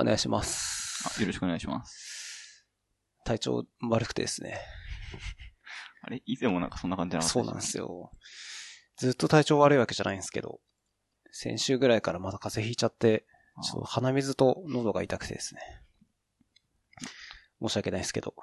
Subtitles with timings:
[0.00, 1.04] お願いします。
[1.18, 2.66] あよろしくお願いします。
[3.24, 4.60] 体調悪くてですね。
[6.02, 6.22] あれ？
[6.24, 8.12] 以前もなんかそんな感じなかったそうなんですよ。
[8.96, 10.60] ずっと体調悪いわけじゃないんですけど、
[11.32, 13.26] 先週ぐらいからまた風邪ひいちゃって、
[13.56, 15.60] あちょっと鼻水と喉が痛くてですね。
[17.60, 18.34] 申し訳ないですけど、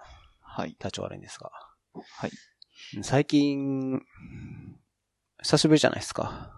[0.41, 0.75] はい。
[0.75, 1.49] 体調悪いんですが。
[1.93, 2.31] はい。
[3.01, 4.01] 最近、
[5.41, 6.51] 久しぶりじゃないですか。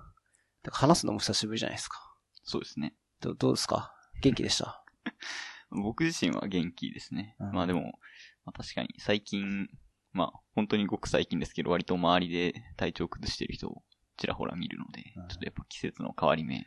[0.64, 2.00] てか話すのも久しぶりじゃないですか。
[2.43, 2.95] そうですね。
[3.21, 3.93] どどうですか？
[4.21, 4.84] 元気でした？
[5.71, 7.35] 僕自身は元気ですね。
[7.39, 7.99] うんまあでも、
[8.45, 9.70] まあ、確かに最近、
[10.13, 13.84] まあ本当にごく最近ですけど、割と周りで体調崩してる人を
[14.17, 16.66] ちらほら見るので、うんちょっとやっぱ季節の変わり目、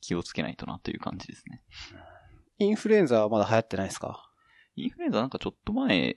[0.00, 1.62] 気をつけないとなという感じですね。
[2.58, 4.30] インフルエンザはまだ流行ってないですか？
[4.76, 6.14] インフルエンザなんかちょっと前、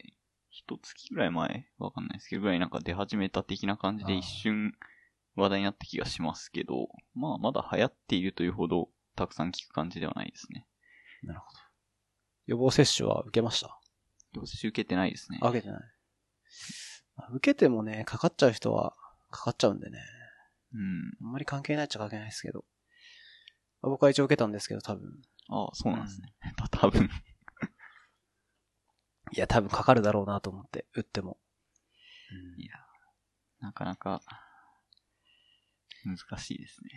[0.50, 4.73] 一月ぐらい前わかんないですけど、ぐらいなんか出始めた的な感じで一瞬
[5.36, 10.66] 話題になった気がしますけど、まあまだ流行っているというほどたくさん聞く感じではないですね。
[11.27, 11.59] なるほど。
[12.48, 13.80] 予防接種は受けました？
[14.34, 15.39] どうせ受けてないですね。
[15.42, 15.81] あ受けてない。
[17.16, 18.94] まあ受けてもね、かかっちゃう人は
[19.30, 20.00] かかっちゃうんでね。
[20.73, 21.28] うん。
[21.28, 22.66] あんまり関係ないっちゃ関係ないですけど。
[23.81, 25.22] まあ僕は一応受けたんですけど、多分。
[25.50, 26.34] ああ、そうなんですね。
[26.58, 27.09] た多分。
[29.34, 31.38] いや、多分かかるだろうなと思って、打っても。
[32.58, 32.75] いや、
[33.59, 34.22] なかなか、
[36.06, 36.89] 難しいですね。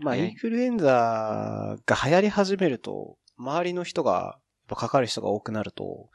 [0.00, 6.10] まあ、インフルエンザが流行り始めると、周りの人が、やっぱかかる人が多くなると、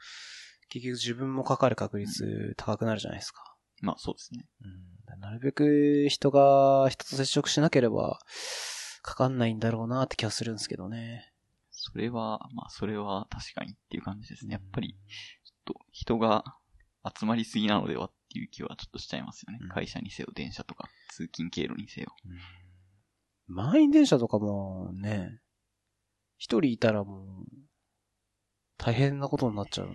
[0.68, 3.56] 結局自分もかかる確率高くなるじゃないですか。
[3.80, 4.46] まあそうですね。
[4.62, 8.18] うん、なるべく人が人と接触しなければ、
[9.02, 11.32] かかんないんだろうなって気がするんですけどね。
[11.70, 14.54] それは、まあそれは確かにっていう感じですね。
[14.54, 14.96] やっぱり、
[15.44, 16.44] ちょっと人が
[17.16, 19.58] 集まりすぎなのではっていう気はちょっとしちゃいますよね。
[19.60, 22.14] うん会社にせよ、電車とか、通勤経路にせよ。
[23.46, 25.40] 満員電車とかもね、
[26.36, 27.46] 一人いたらもう、
[28.76, 29.90] 大変なことになっちゃう。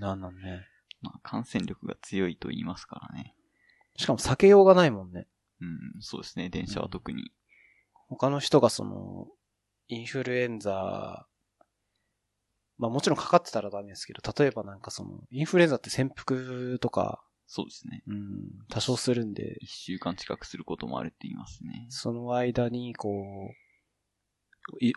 [0.00, 0.66] なんなんね。
[1.00, 3.34] まあ感染力が強いと言いますからね。
[3.96, 5.26] しかも避けようがないもんね。
[5.60, 5.64] う
[5.98, 6.48] ん、そうですね。
[6.48, 7.32] 電車は特に。
[8.08, 9.28] 他の人がその、
[9.88, 11.26] インフルエンザ、
[12.76, 18.02] まあもちろんかかってたらダメですけど、例えばなんかその、インフルエンザって潜伏とか、そうですね。
[18.06, 21.86] うん、多少するんで、一週間近くすることもあるって言いますね。
[21.90, 23.54] その間に、こう、い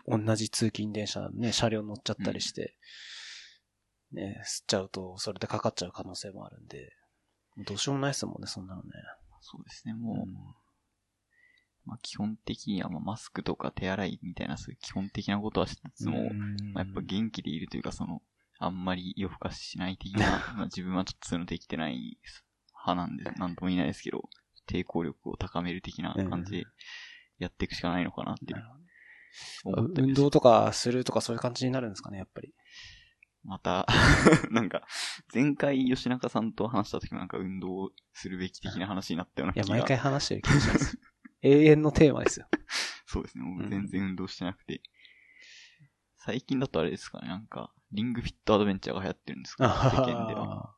[0.06, 2.74] 同じ通勤電車ね、車両乗っちゃったりして、
[4.12, 6.92] ね、吸っちゃうと、それでかかっちゃう可能性もあるんで、
[7.66, 8.88] どうしようもないですもんね、そんなのね。
[9.40, 9.94] そうですね。
[9.94, 10.26] もう、
[11.84, 18.22] まあ基本的にはまあマスクとか手洗いみたいなそういう基本的なことはしつつも、うんまあ、やっぱ元気でいるというか、その、
[18.58, 20.20] あんまり夜更かししない的な、
[20.56, 22.18] まあ自分はちょっとそういうのできてない
[22.86, 24.28] 派なんで、 なんとも言えないですけど、
[24.66, 26.64] 抵抗力を高める的な感じで
[27.38, 28.77] やっていくしかないのかなってなるほど思ったり
[29.64, 32.54] 運動とかするとかそういう感じになるんですかね、やっぱり。
[33.44, 33.86] また、
[34.50, 34.86] なんか、
[35.32, 39.70] 前回吉中さんと話した時もなんか運動するべき的な話になったようない気や、が。
[39.70, 40.98] 毎回話してる気がします。
[41.42, 42.48] 永遠のテーマですよ。
[43.06, 43.44] そうですね。
[43.44, 44.82] うん僕全然運動してなくて。
[46.16, 50.74] 最近だとあれですかね、なんか、リングフィットアドベンチャーが流行ってるんですか、世間では。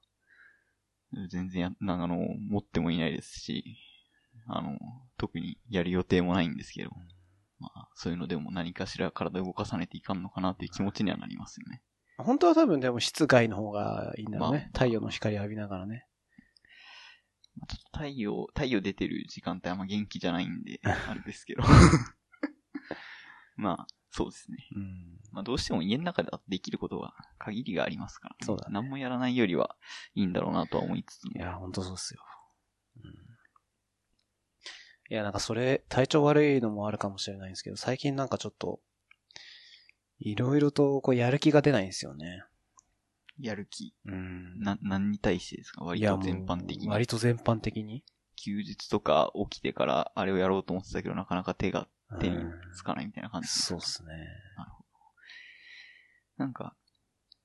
[1.29, 2.19] 全然や、なんかあの、
[2.49, 3.79] 持ってもいないですし、
[4.47, 4.79] あの、
[5.17, 6.91] 特にやる予定もないんですけど、
[7.61, 11.83] まあ、そういうのでも何かしら体を動かさないといかんのかなっていう気持ちにはなりますよね。
[12.19, 14.59] 本当は多分でも室外の方がいいんだろうね。
[14.59, 16.07] まあ太陽の光浴びながらね。
[17.57, 21.63] まあ、ちょっと太陽、太陽出てる時間帯あんま元気じゃないんで、 あれですけど。
[23.57, 24.59] まあ、そうですね。
[24.75, 25.19] うん。
[25.33, 29.77] まあどうしても家の中ではできることは限りがありますから、そうだね何もやらないよりは
[30.15, 31.33] いいんだろうなとは思いつつも。
[31.35, 32.23] いや、本当そうっすよ。
[35.11, 35.15] うん。
[35.15, 38.81] いや、なんかそれ、体調悪いのもあるかもしれないんですけど、最近なんかちょっと、
[40.19, 42.45] いろいろとこうやる気が出ないんですよね。
[43.41, 43.95] やる気？
[44.05, 44.61] うん。
[44.61, 45.83] な、何に対してですか？
[45.83, 46.89] 割と全般的に？
[46.89, 48.05] 割と全般的に？
[48.37, 51.89] 休日とか起きてからあれをやろうと思ってたけど、なかなか手が
[52.21, 54.13] 手にうんつかないみたいな感じそうっすね。
[56.37, 56.75] なんか、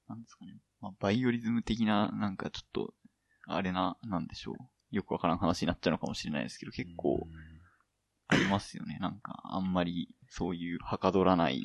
[0.09, 0.57] なんですかね？
[0.81, 2.94] まあ、バイオリズム的な、なんかちょっと、
[3.47, 4.95] あれな、なんでしょう？
[4.95, 7.25] よくわからん話になっちゃうのかもしれないですけど、結構
[8.27, 8.98] ありますよね。
[9.00, 11.62] なんか、あんまりそういうはかどらない、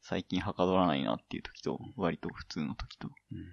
[0.00, 3.08] 最近はかどらないなっていう時と、割と普通の時と。
[3.08, 3.46] うん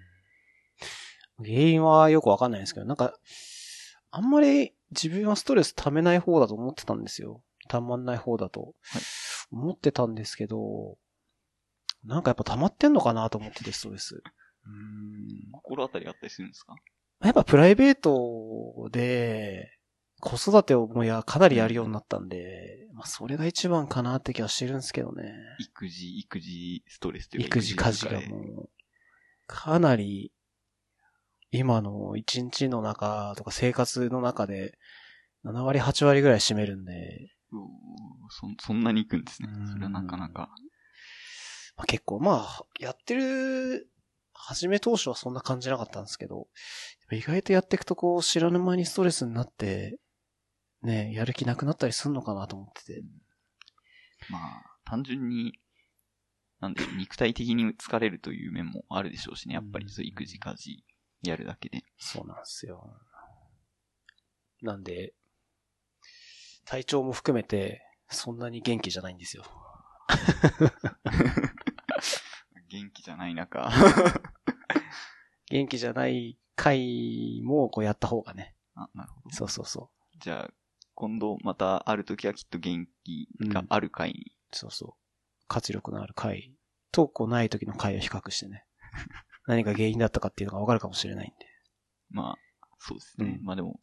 [1.42, 3.14] 原因はよくわかんないですけど、なんか、
[4.10, 7.42] あんまり自分はストレス溜めない方だと思ってたんですよ。
[7.68, 8.60] 溜まんない方だと。
[8.60, 8.66] は
[8.98, 9.02] い
[9.52, 10.96] 思ってたんですけど、
[12.04, 14.22] なんかやっぱ溜まってんのかなと思ってて、ストレス。
[14.64, 16.76] うん心当たりあったりするんですか？
[17.24, 19.76] やっぱプライベートで、
[20.20, 25.32] 子育てをもうや、かなりやるようになったんで、まあそれが一番かなって気はしてるんですけどね。
[25.58, 28.70] 育児、育児ストレスという育児家事がもう、
[29.46, 30.32] かなり、
[31.50, 34.78] 今の一日の中とか生活の中で、
[35.44, 37.34] 7割、8割ぐらい占めるんで、
[38.30, 39.66] そ、そんなに行くんですねうん。
[39.66, 40.50] それはなかなか。
[41.76, 43.88] まあ、結構、まあ、やってる、
[44.32, 46.46] 初め当初はそんな感じなかったんですけど、
[47.10, 49.98] 意外とやっていくとこう、知らぬ間にストレスになって、
[50.82, 53.02] ね、やる気なくなったりすんのかなと思ってて。
[54.30, 55.58] まあ、単純に、
[56.60, 60.84] なんで肉体的に疲れるという面もあるでしょうしね、やっぱり、うんそう、育児家事
[61.22, 61.84] やるだけで。
[61.98, 62.92] そうなんですよ。
[64.62, 65.14] なんで、
[66.64, 69.44] 体調も含めて、そんなに元気じゃないんですよ。
[72.68, 73.70] 元気じゃない中。
[75.50, 78.54] 元気じゃない回もこうやった方がね。
[78.74, 79.34] あ、なるほど。
[79.34, 80.18] そうそうそう。
[80.18, 80.50] じゃあ、
[81.00, 84.32] 今度またある時はきっと元気がある回に。
[84.52, 85.44] そうそう。
[85.48, 86.52] 活力のある回
[86.92, 88.66] と、こうない時の回を比較してね。
[89.48, 91.46] 何が原因だったかっていうのがわかるかもしれないんで。
[92.10, 93.38] まあ、そうですね。
[93.38, 93.80] うんまあでも、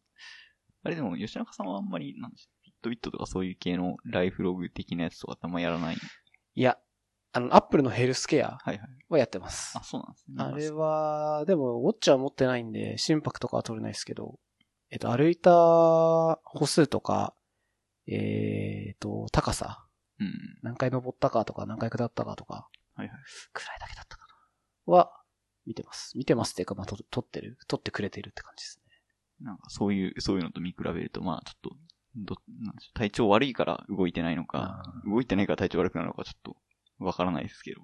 [0.84, 5.96] あれでも、吉中さんはあんまり、なんでしょう、フィットビットとかそういう系のライフログ的なやつとかあんまやらない？
[6.54, 6.78] いや、
[7.32, 8.88] あの、アップルのヘルスケアはいはい。
[9.08, 9.82] はやってますあ、。
[9.82, 10.36] そうなんですね。
[10.44, 14.38] あれは、でも、ウォッチは持ってないんで、心拍とかは取れないですけど、
[14.90, 15.50] えっと、歩いた
[16.44, 17.34] 歩数とか、
[18.06, 19.84] えっと、高さ、
[20.20, 20.32] うん。
[20.62, 23.18] 何回登ったかとか、何回下ったかとか、はいはい。
[23.52, 24.26] くらいだけだったか
[24.86, 24.92] な。
[24.92, 25.12] は、
[25.66, 26.16] 見てます。
[26.16, 29.46] 見てますっていうか、まあ、と撮ってる、撮ってくれてるって感じですね。
[29.46, 31.76] なんかそういう、そういうのと見比べると、まあちょっと、
[32.16, 36.56] ど、なんでしょう体調悪いから動いてないのか、あ動いてないから体調悪くなるのかちょっと
[36.98, 37.82] わからないですけど、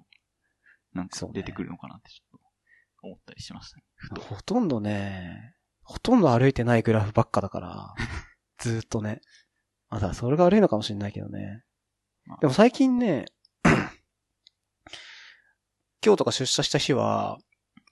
[0.93, 2.45] なんかそうね出てくるのかなってちょっと
[3.03, 3.83] 思ったりしましたね。
[3.95, 4.21] ふと。
[4.21, 5.54] ほとんどね、
[5.85, 7.93] ほとんど歩いてないグラフばっかだから、
[8.59, 9.21] ずーっとね。
[9.89, 11.63] まあ、だからそれが悪いのかもしれないけどね
[12.25, 12.39] まあ。
[12.41, 13.25] でも最近ね、
[16.03, 17.37] 今日とか出社した日は、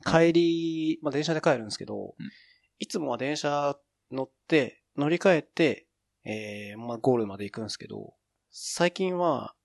[0.06, 2.32] 帰り、まあ電車で帰るんですけど、うん
[2.80, 3.78] いつもは電車
[4.12, 5.88] 乗って、乗り換えて、
[6.26, 8.14] えー、まあゴールまで行くんですけど、
[8.52, 9.56] 最近は、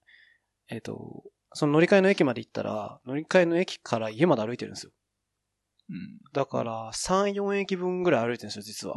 [0.69, 4.92] えっ、と、その乗り換えの駅まで行ったら、乗り換えの駅から家まで歩いてるんですよ。
[5.90, 6.19] うん。
[6.32, 8.94] だから、3、4駅分ぐらい歩いてるんですよ、実は。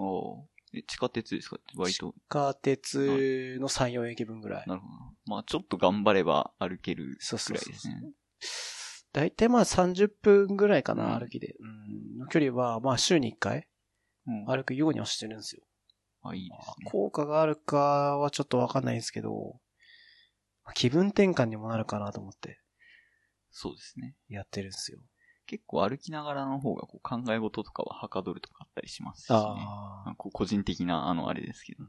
[0.87, 1.57] 地下鉄ですか？
[1.75, 2.13] 割と。
[2.13, 4.67] 地下鉄の3、4駅分ぐらい。
[4.67, 4.93] なるほど。
[5.25, 8.13] まあちょっと頑張れば歩けるそうそくうそうそうらいですね。
[9.13, 11.55] だいたいまあ30分ぐらいかな、うん歩きで。
[11.59, 12.17] うん。
[12.19, 13.67] の距離は、まあ週に1回
[14.27, 14.45] うん。
[14.45, 15.63] 歩くようにはしてるんですよ。
[16.23, 16.91] あ、いいですね。
[16.91, 19.59] 効果があるかはちょっとわかんないんですけど、
[20.75, 22.59] 気分転換にもなるかなと思って
[23.49, 24.15] そうですね。
[24.29, 24.99] やってるんですよ。
[25.51, 29.35] 結構歩きながらの方がこう考え事とかははかどるとかあったりしますしね。
[30.15, 31.87] 個人的な、あの、あれですけどあ。。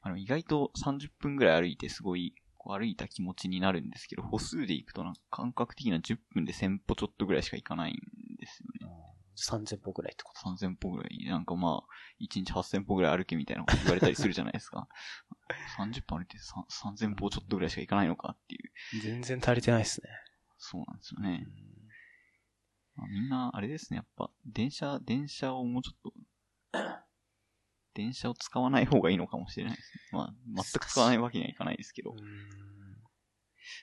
[0.00, 8.92] あの、意外と30分ぐらい歩いてすごい、こう歩いた気持ちになるんですけど、歩数で行くとなんか感覚的な10分で1000歩ちょっとぐらいしか行かないんですよね。
[9.36, 11.24] 3000歩ぐらいってこと3000歩ぐらい。
[11.24, 14.88] なんかまあ、1日8000歩ぐらい歩けみたいなこと言われたりするじゃないですか。
[15.78, 19.00] 30分歩いてさ3000歩ちょっとぐらいしか行かないのかっていう。
[19.00, 20.10] 全然足りてないですね。
[20.58, 21.46] そうなんですよね。
[21.46, 21.77] まあ
[23.06, 26.12] みんな、あれですね、やっぱ、電車、電車をもうちょっと、
[27.94, 30.00] 電車を使わない方がいいのかもしれないですね。
[30.12, 32.14] まあ、全く使わないわけにはいかないですけどう。
[32.14, 32.18] ん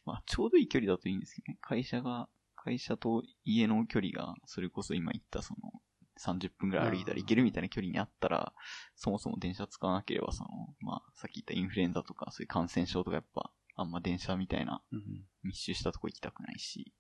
[0.06, 1.58] まあ、ちょうどいい距離だといいんですけどね。
[1.62, 5.82] 会社が、会社と家の距離が、それこそ今言ったその、
[6.18, 8.54] 30分くらい歩いたら行けるみたいな距離にあったら、
[8.96, 10.50] そもそも電車使わなければ、その、
[10.80, 16.94] まあ、さっき言ったインフルエンザとか、そういう感染症とかやっぱ、あんま電車みたいなうん密集したとこ行きたくないし、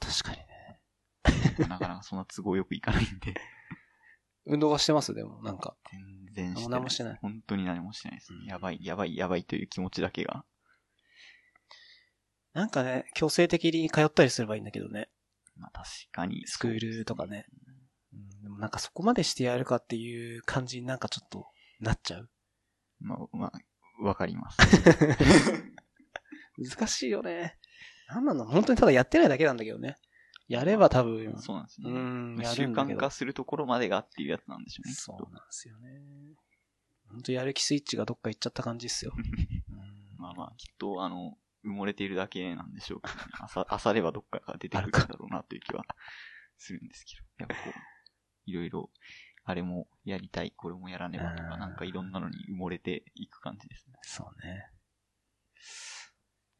[0.00, 0.80] 確かにね。
[1.68, 3.34] なかなかそんな都合よく行かないんで、
[4.46, 5.14] 運動はしてます？
[5.14, 5.76] でも、なんか。
[6.34, 10.44] 全然して何もしてない本当に何もしてないです、うんやばい、やばい、やばいという気持ちだけが。
[12.52, 15.08] なんかね、強制的に通ったりすればいいんだけどね。
[15.56, 16.46] まあ確かに。
[16.46, 17.46] スクールとかね。
[18.12, 21.46] うん、でもなんかそこまでしてやるかっていう感じになんかちょっと
[21.80, 22.30] なっちゃう？
[23.00, 24.58] まあ、まあ、わかります。
[26.58, 27.58] 難しいよね。
[28.20, 29.96] なんなの本当にただやってないだけなんだけどね。
[30.48, 31.90] やれば多分、そうなんですね。
[31.90, 32.66] うん、習。
[32.66, 34.94] 慣化するところまでがっていうやつなんでしょうね。
[34.94, 36.02] そうなんですよね。
[37.10, 39.12] 本当やる気スイッチがどっか行っちゃった感じっすよ。
[39.16, 45.84] うんまあまあ、きっと、あの、埋もれているだけなんでしょうけど、ね、朝、 朝ればどっかから出てくるんだろうなという気は
[46.58, 47.24] するんですけど。
[47.38, 47.80] やっぱこう、
[48.44, 48.90] いろいろ、
[49.44, 53.96] あれもやりたい、これもやらねばとか、うんなんかいろんなのに埋もれていく感じですね。
[54.02, 54.70] そうね。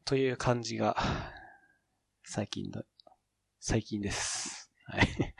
[0.05, 0.95] という感じが、
[2.27, 2.83] 最近の、
[3.59, 4.71] 最近です。
[4.85, 5.07] はい。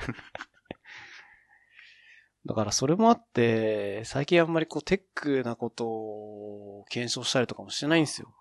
[2.46, 8.36] だからそれもあって、最近あんまりこうテックなことを検証したりとかもしてないんですよ。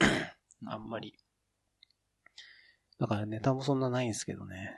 [0.68, 1.00] あんま。
[1.00, 1.18] り。
[2.98, 4.76] だからネタもそんなないんですけどね。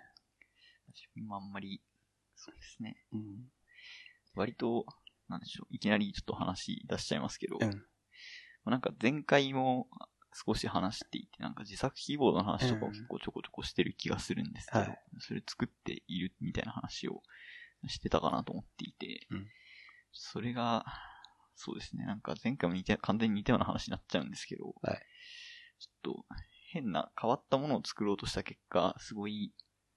[0.94, 1.82] 自分もあんまり、
[2.36, 3.04] そうですね。
[3.12, 3.50] うん。
[4.36, 4.86] 割と、
[5.28, 5.74] なんでしょう。
[5.74, 7.68] いきなりちょっと話出しちゃいますけど、うん。
[7.68, 7.74] ま
[8.66, 9.88] あなんか前回も
[10.32, 14.98] 少し話していて、なんか自作キーボードの話とかを結構ちょこちょこしてる気がするんですけど、はい。
[15.20, 17.22] それ作っているみたいな話を
[17.86, 19.46] してたかなと思っていて、うん。
[20.12, 20.84] それが、
[21.56, 25.00] そうですね、なんか前回も似て完全に似たような話になっちゃうんですけど、はい。
[25.78, 26.26] ちょっと
[26.72, 29.52] 変な変わったものを作ろうとした結果、すごい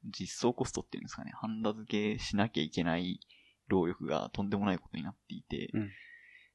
[0.05, 3.19] 実装コストっていうんですかね、ハンダ付けしなきゃいけない
[3.67, 5.89] 労力がとんでもないことになっていて、うん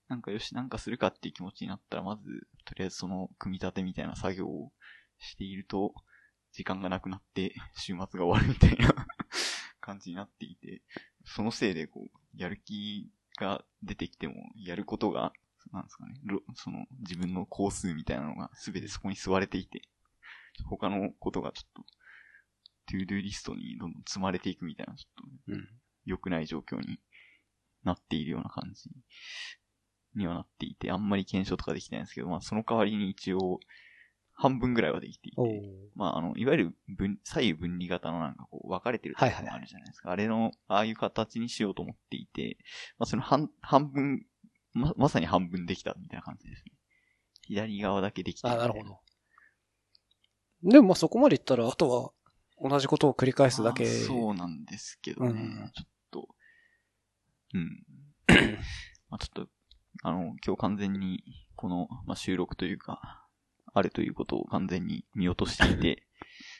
[0.08, 2.22] なんかよし、なんかするかっていう気持ちになったら、まず、
[2.64, 4.72] とりあえずその組み立てみたいな作業を
[5.18, 5.94] していると、
[6.52, 8.94] 時間がなくなって、週末が終わるみたいな
[9.80, 10.82] 感じになっていて、
[11.24, 15.32] そのせいで、こう、やる気が出てきても、やることが、
[15.72, 19.82] なんですかね、ろその、自分の工数みたいなのが全てそこに吸われていて、
[20.64, 21.84] 他のことがちょっと、
[22.86, 25.14] ToDoリストにどんどん積まれていくみたいな、ちょっ
[25.46, 25.68] と、うん。
[26.04, 27.00] 良くない状況に
[27.82, 28.88] なっているような感じ
[30.16, 33.60] にはなっていて、あんまり検証とかできないんですけど、まあその代わりに一応、
[34.38, 35.38] 半分ぐらいはできていて、
[35.94, 40.10] まああの、いわゆる分、左右分離型のなんかこう分かれてるところもあるじゃないですか。
[40.10, 42.58] あれの、ああいう形にしようと思っていて、
[42.98, 44.26] まあその半、半分、
[44.74, 46.72] ま、まさに半分できたみたいな感じですね。
[47.46, 49.00] 左側だけできてあ、なるほど。
[50.62, 52.12] でもまあそこまでいったら、あとは
[52.60, 53.84] 同じことを繰り返すだけ。
[53.84, 56.28] まあそうなんですけどね、うんちょっと、
[57.54, 57.84] うん。
[59.08, 59.48] まあちょっと、
[60.02, 61.22] あの、今日完全に、
[61.54, 63.26] この、まあ、収録というか、
[63.72, 66.06] あるということを完全に見落としていて、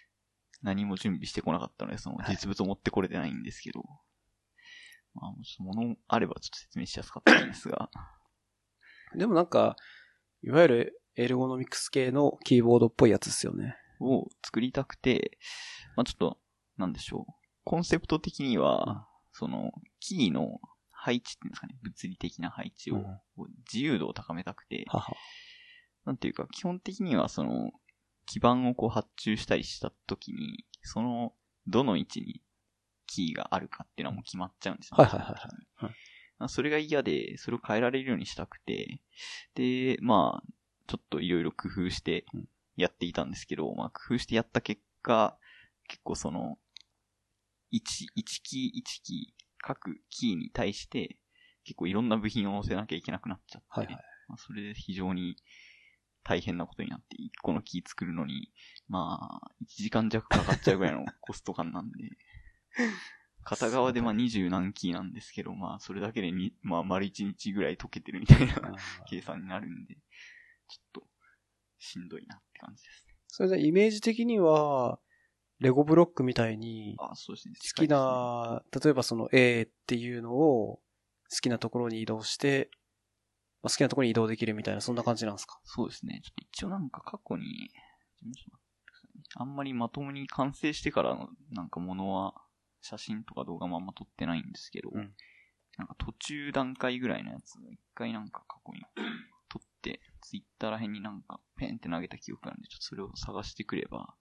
[0.62, 3.82] 何も準備してこなかったので、そのはい実物を持ってこれてないんですけど、
[5.14, 7.90] まあ、物あればちょっと説明しやすかったんですが、
[9.16, 9.76] でもなんか、
[10.42, 13.76] いわゆるエルゴノミクス系のキーボードっぽいやつですよね。
[14.00, 15.38] を作りたくて、
[15.96, 16.38] まあ、ちょっと、
[16.76, 17.32] なんでしょう。
[17.64, 20.60] コンセプト的には、その、キーの
[21.06, 23.04] 配置っていうんですかね、物理的な配置を、
[23.72, 25.14] 自由度を高めたくて、はは。
[26.04, 27.70] なんていうか、基本的にはその、
[28.26, 31.32] 基板をこう発注したりした時に、その、
[31.68, 32.42] どの位置に
[33.06, 35.84] キーがあるかっていうのはもう決まっちゃうんですよ、はいはいはいはい。
[35.84, 35.94] はい。
[36.38, 39.00] まあそれが嫌で、それを変えられるようにしたくて、
[39.54, 40.52] で、まあ、
[40.88, 42.48] ちょっといろいろ工夫してうん。
[42.76, 45.38] やっていたんですけど、まあ工夫してやった結果、
[45.86, 46.58] 結構その、
[47.72, 51.16] 1、1キー1キー、各キーに対して、
[51.64, 53.94] 結構いろんな部品を載せなきゃいけなくなっちゃって、はいはい。
[54.28, 55.37] まあ、それで非常に
[56.23, 58.52] 大変なことになって、1個のキー作るのに、
[58.88, 61.99] まあ、1時間弱かかっちゃうぐらいのコスト感なんで、
[63.42, 68.54] 片側でまあ20何キーなんですけど、まあ、それだけでに、まあ、丸1日ぐらい解けてるみたいな
[69.08, 69.94] 計算になるんで、
[70.68, 71.06] ちょっと、
[71.78, 73.14] しんどいなって感じですね。
[73.26, 75.00] それでイメージ的には、
[75.58, 77.54] レゴブロックみたいに、あ、そうですね。
[77.76, 80.80] 好きな、例えばその A っていうのを好
[81.40, 82.70] きなところに移動して、
[83.62, 85.58] まあ好きなところに移動できるみたいな、そんな感じなんですか？
[85.64, 86.20] そうですね。
[86.22, 88.50] ちょっと一応なんか過去に、ちょっと待って
[88.84, 92.34] くださいねあんまりまともに完成してからのなんかものは、
[92.82, 95.12] 写真とか動画もあんま撮ってないんですけど、うん
[95.78, 98.80] なんか途中段階ぐらいのやつを一回なんか過去に
[99.50, 104.14] 撮って、ツイッターら辺になんかペンって投げた記憶があるんで、ちょっとそれを探してくれば、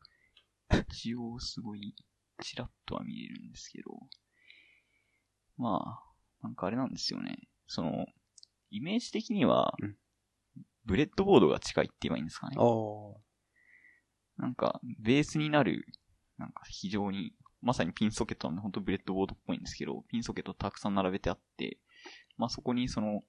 [0.90, 1.96] 一応すごい、
[2.42, 3.92] チラッとは見れるんですけど、
[5.58, 6.04] まあ、
[6.44, 7.38] なんかあれなんですよね。
[7.68, 8.06] その、
[8.70, 9.96] イメージ的にはうん、
[10.86, 12.56] ブレッドボードが近いって言えばいいんですかね。
[14.38, 15.86] なんか、ベースになる、
[16.38, 21.80] なんか非常に、まさにピンソケットなんで本当ブレッドボードっぽいんですけど、ピンソケットたくさん並べてあって、
[22.38, 23.24] まあそこにその、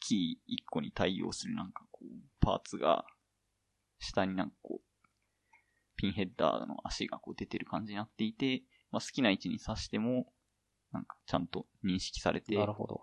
[0.00, 2.06] キー1個に対応するなんかこう、
[2.40, 3.04] パーツが、
[3.98, 4.95] 下になんかこう、
[5.96, 10.26] ピンヘッダーの足がこう出てる感じになっていて、まあ好きな位置に挿しても、
[10.92, 13.00] なんかちゃんと認識されて、なるほど。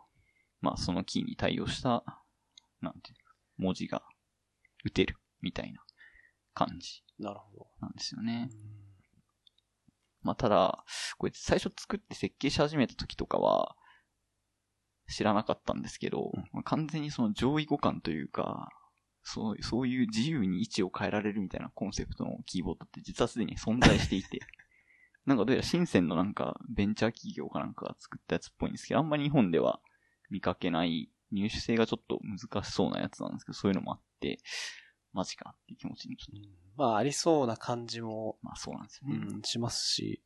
[0.62, 2.04] まあそのキーに対応した、
[2.82, 4.04] なんていうか、文字が
[4.86, 5.82] 打てるみたいな
[6.54, 7.68] 感じなるほど。
[7.82, 8.50] なんですよね。
[10.22, 10.84] まあただ、
[11.18, 13.76] これ最初作って設計し始めた時とかは、
[15.10, 18.70] 知らなかったんですけど、うんまあ完全にその上位互換というか、
[19.24, 24.40] そう、そういう自由に位置を変えられるみたいなコンセプトのキーボードって実はすでに存在していて、
[25.26, 29.80] なんかどうやら深センのなんかベンチャー企業かなんかが作ったやつっぽいんですけど、あんまり日本では
[30.30, 34.40] 見かけない入手性がちょっと難しそうなやつなんですけど、そういうのもあって、
[35.14, 38.84] マジかっていう気持ちにちょっと、まあ、ありそうな感じも、まあそうなん。
[38.84, 39.38] ですようね。
[39.38, 40.22] ん、しますし、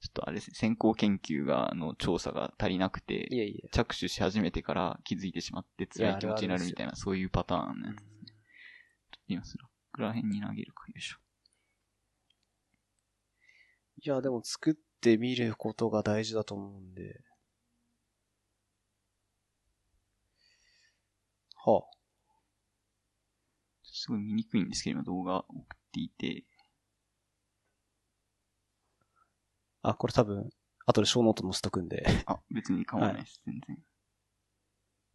[0.00, 3.68] ちょっとあれですね、先行研究が、の調査が足りなくて、いえいえ。
[3.68, 7.96] 着手し始めてから気づいてしまって辛い気持ちになるみたいな、そういうパターンのやつ。
[7.98, 8.09] で
[9.30, 9.42] すね。
[9.42, 11.18] ちょっと今すら、こら辺に投げるか、よいしょ。
[14.02, 17.20] いや、でも作ってみることが大事だと思うんで。
[21.56, 21.96] はあ。
[23.82, 26.44] すごい見にくいんですけど、今動画送っていて。
[29.82, 30.48] あ、これ多分、
[30.86, 32.06] 後で小ノート載せとくんで。
[32.26, 33.78] あ、別に構わないです、全然。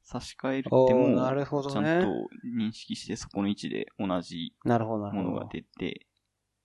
[0.05, 2.07] 差し替えるっておも、ーなるほどねちゃんと
[2.57, 5.33] 認識してそこの位置で同じなるほど、もの。
[5.33, 6.05] が出て、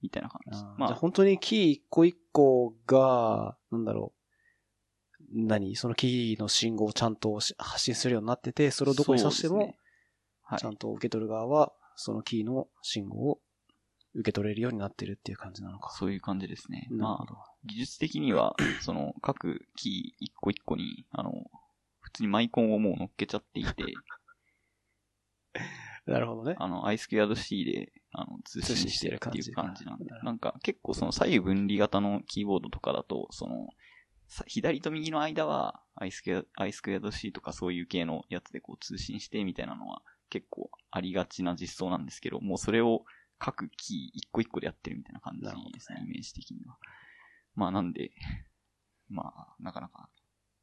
[0.03, 0.75] みたいな感じあ。
[0.77, 4.21] ーまあ、じゃあ本当にキー一個一個が、なんだろう。
[5.33, 5.75] 何？
[5.77, 13.41] そのキーの信号をちゃんとし発信するようになってて、それをどこに刺しても、はいちゃんと受け取る側は、そのキーの信号を
[14.15, 15.93] 受け取れるようになってるっていう感じなのか。
[15.93, 16.89] そういう感じですね。
[16.91, 17.27] なるまあ
[17.65, 21.31] 技術的には、その、各キー一個一個に、あの、
[22.11, 23.85] 普通にマイコンをもう乗っけちゃっていて、
[26.07, 26.57] なるほどね。
[26.59, 33.69] あの、iSquared-C で、あの、通信してるっていう感じなんで、なんか結構その左右分離型のキーボードとかだと、その、
[34.27, 43.05] さ左と右の間は iSquared- iSquared-C とかそういう系のやつでこう通信してみたいなのは結構ありがちな実装なんですけど、もうそれを
[43.39, 46.77] 各キー一個一個でやってるみたいな感じですね、イメージ的には。
[47.55, 48.13] まあなんで、
[49.09, 50.09] まあ、なかなか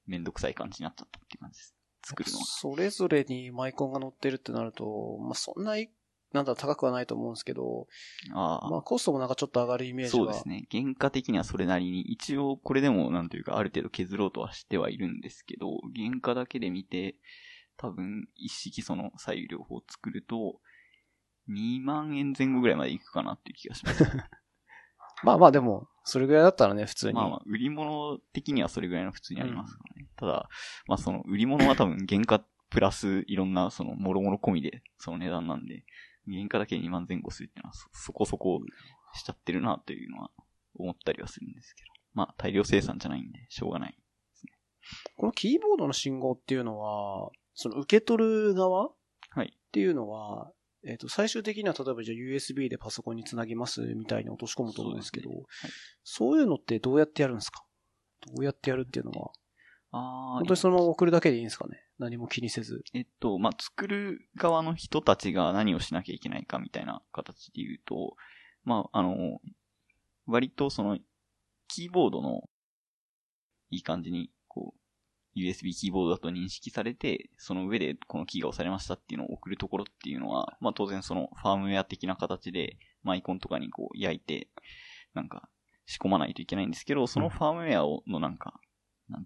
[0.07, 1.75] めんどくさい感じになっちゃったっていう感じです。
[2.03, 2.45] 作るのが。
[2.45, 5.89] それぞれにマイコンが載ってるってなると、まあ、そんなに、
[6.33, 7.87] なんだ、高くはないと思うんですけど、
[8.33, 8.69] ああ。
[8.69, 10.25] まあ、コストもなんかちょっと上がるイメージが。
[10.25, 10.67] そうですね。
[10.71, 17.15] 原価的にはそれなりに、一応これでもなんというかある程度削ろうとはしてはいるんですけど、原価だけで見て、
[17.77, 20.59] 多分一式その左右両方作ると、
[21.49, 24.03] 2万円前後ぐらいまでいくかなっていう気がします。
[25.23, 27.13] まあまあでも、それぐらいだったらね、普通に。
[27.13, 30.07] まあまあ、売り物的にはそれぐらいの普通にありますからね。
[30.15, 30.49] ただ、
[30.87, 35.83] まあその売り物は多分原価プラスいろんなそのもろもろ込みでその値段なんで、
[36.31, 38.61] 原価だけ2万前後するっていうのはそそこそこ
[39.13, 40.31] しちゃってるなというのは
[40.75, 41.91] 思ったりはするんですけど。
[42.13, 43.97] まあ大量生産じゃないんで、しょうがない。
[45.17, 48.91] このキーボードの信号っていうのは、その受け取る側っ
[49.31, 49.57] はい。
[49.71, 50.51] ていうのは、
[50.85, 55.43] えっ、と、最終的には例えばじゃあ USB でパソコンにつなぎますみたいに落とし込むと思うんですけど、そう
[56.03, 57.63] そう,、いうのってどうやってやるんですか？
[58.25, 59.31] どうやってやるっていうのは、
[59.91, 61.87] あ本当にそのまま送るだけでいいんですかね？
[61.99, 62.83] 何も気にせず。
[62.93, 68.15] えっと、まあ、作る側の人たちが何をしなきゃいけないかみたいな形で言うと、
[68.63, 69.39] まあ、あの、
[70.27, 70.99] 割とその、
[71.67, 72.43] キーボードの、
[73.71, 74.29] いい感じに、
[75.37, 84.49] USB キーボードだと認識されて、その上でこのキーが押されましたっていうのを送るところっていうのは、まあ当然そのファームウェア的な形で、マイコンとかにこう焼いて、
[85.13, 85.49] なんか
[85.85, 88.59] 仕込まないといけないんですけど、そのファームウェアをのなんか、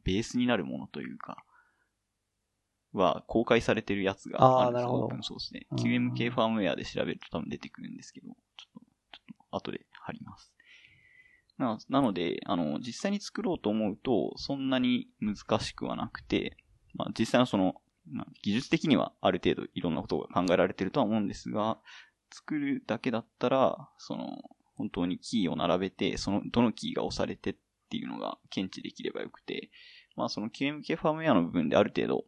[0.04, 1.44] ベースになるものというか、
[2.94, 5.66] は公開されてるやつがあるんですあーなるほどオープンソースで。
[5.72, 8.36] うん QMK ファームウェアで調べると多分出てくるんですけど、ちょっ
[8.74, 10.54] と、ちょっと後で貼ります。
[11.62, 16.58] ななので、あの、実際に作ろうと思うと、そんなに難しくはなくて、
[16.94, 17.76] まあ実際のその、
[18.12, 21.78] まあ技術的にはある程度いろんなことが考えられてるとは思うんですが、
[22.34, 24.42] 作るだけだったら、その、
[24.76, 27.56] 本当にキーを並べて、その、どのキーが押されてっ
[27.90, 29.70] ていうのが検知できればよくて、
[30.16, 32.26] まあその QMK ファームウェアの部分である程度、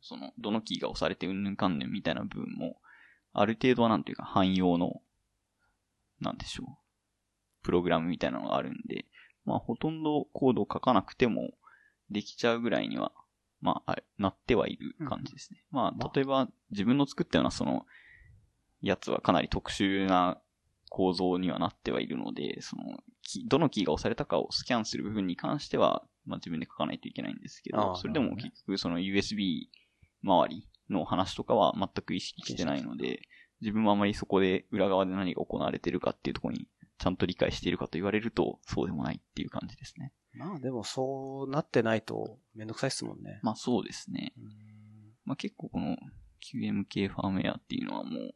[0.00, 2.76] その、どのキーが押されてうんぬんかんぬんみたいな部分も、
[3.32, 5.02] ある程度はなんていうか汎用の、
[6.20, 6.66] なんでしょう、
[7.68, 9.04] プログラムみたいなのがあるんで、
[9.44, 11.50] まあほとんどコードを書かなくても
[12.10, 13.12] できちゃうぐらいには、
[13.60, 15.62] まあ、あなってはいる感じですね。
[15.70, 17.84] まあ、例えば自分の作ったようなその、
[18.80, 20.38] やつはかなり特殊な
[20.88, 22.84] 構造にはなってはいるので、その、
[23.22, 29.66] キどのキーが押されたかをスキャンする部分に関しては、まあ自分で書かないといけないんですけど、それでも結局その USB
[30.22, 33.20] 周りの話とかは全く意識してないので、
[33.60, 40.12] 自分はあまりそこで裏側で何が行われてるかっていうところにちゃんと理解しているかと言われると、そうでもないっていう感じですね。
[40.34, 43.40] まあでもそうなってないとめんどくさいっすもんね。
[43.42, 44.32] まあそうですね。
[44.36, 44.44] うん
[45.24, 45.96] まあ結構この
[46.40, 48.30] QMK ファームウェアっていうのはもう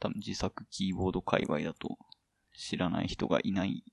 [0.00, 1.98] 多分自作キーボード界隈だと
[2.56, 3.84] 知らない人がいない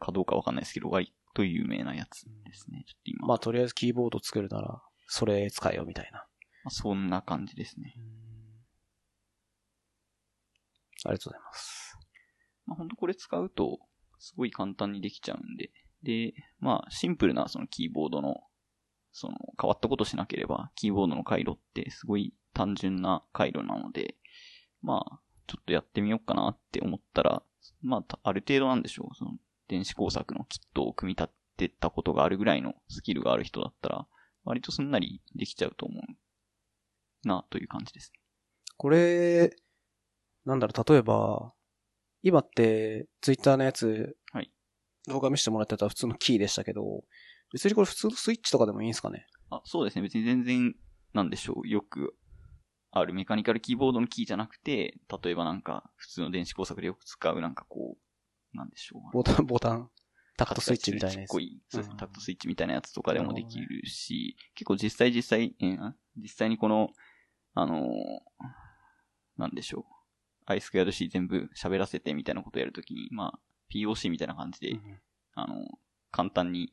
[0.00, 2.84] かどうかわかんないですけど、割と有名なやつですね。
[2.86, 3.26] ちょっと今。
[3.28, 6.18] まあとりあえずキーボード作るなら、それ使えよみたいな。
[6.64, 7.94] まあそんな感じですね。
[11.04, 11.96] ありがとうございます。
[12.70, 13.80] まあ本当これ使うと、
[14.20, 15.70] すごい簡単にできちゃうんで。
[16.02, 18.36] で、まあシンプルなそのキーボードの、
[19.12, 24.14] その変わったことしなければ、キーボードの回路ってすごい単純な回路なので、
[24.82, 27.42] まあ、ちょっとやってみようかなって思ったら、
[27.82, 29.14] まあ、ある程度なんでしょう。
[29.16, 29.32] その
[29.68, 34.06] 電子工作のキットを組み立てたことがあるぐらいのスキルがある人だったら、
[34.44, 38.12] 割とすんなりできちゃうと思うな、という感じです。
[38.76, 39.54] これ、
[40.44, 41.52] なんだろう、例えば、
[42.22, 44.50] 今って、ツイッターのやつ、はい
[45.08, 47.04] 動画見せてもらってた普通のキーでしたけど、
[47.52, 49.26] 別にこれ普通のスイッチとかでもいいんですかね？
[49.48, 50.02] あ、そうですね。
[50.02, 50.74] 別に全然、
[51.14, 51.68] なんでしょう。
[51.68, 52.14] よく
[52.90, 59.12] あるメカニカルキーボードのキーじゃなくて、例えばなんか、普通の電子工作でよく使うなんかこう、なんでしょう。
[59.12, 59.90] ボタン、ボタン、
[60.36, 61.40] タクトスイッチみたいなやつちっこ。
[61.40, 66.90] い、そうですねうんタクトスイッチみたいなやつとかでもできるし、結構実際実際、えー実際にこの、
[67.54, 67.80] あのー
[69.38, 69.84] なんでしょう。
[70.50, 73.38] アイスクエアド C 全部喋らせてみたいなことをやるときに、まあ、
[73.72, 75.00] POC みたいな感じで、うん
[75.34, 75.64] あの、
[76.10, 76.72] 簡単に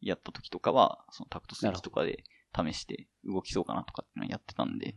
[0.00, 2.24] やった時とかは、そのタクトスイッチとかで
[2.56, 4.94] 試して動きそうかなとかっていうのをやってたんで、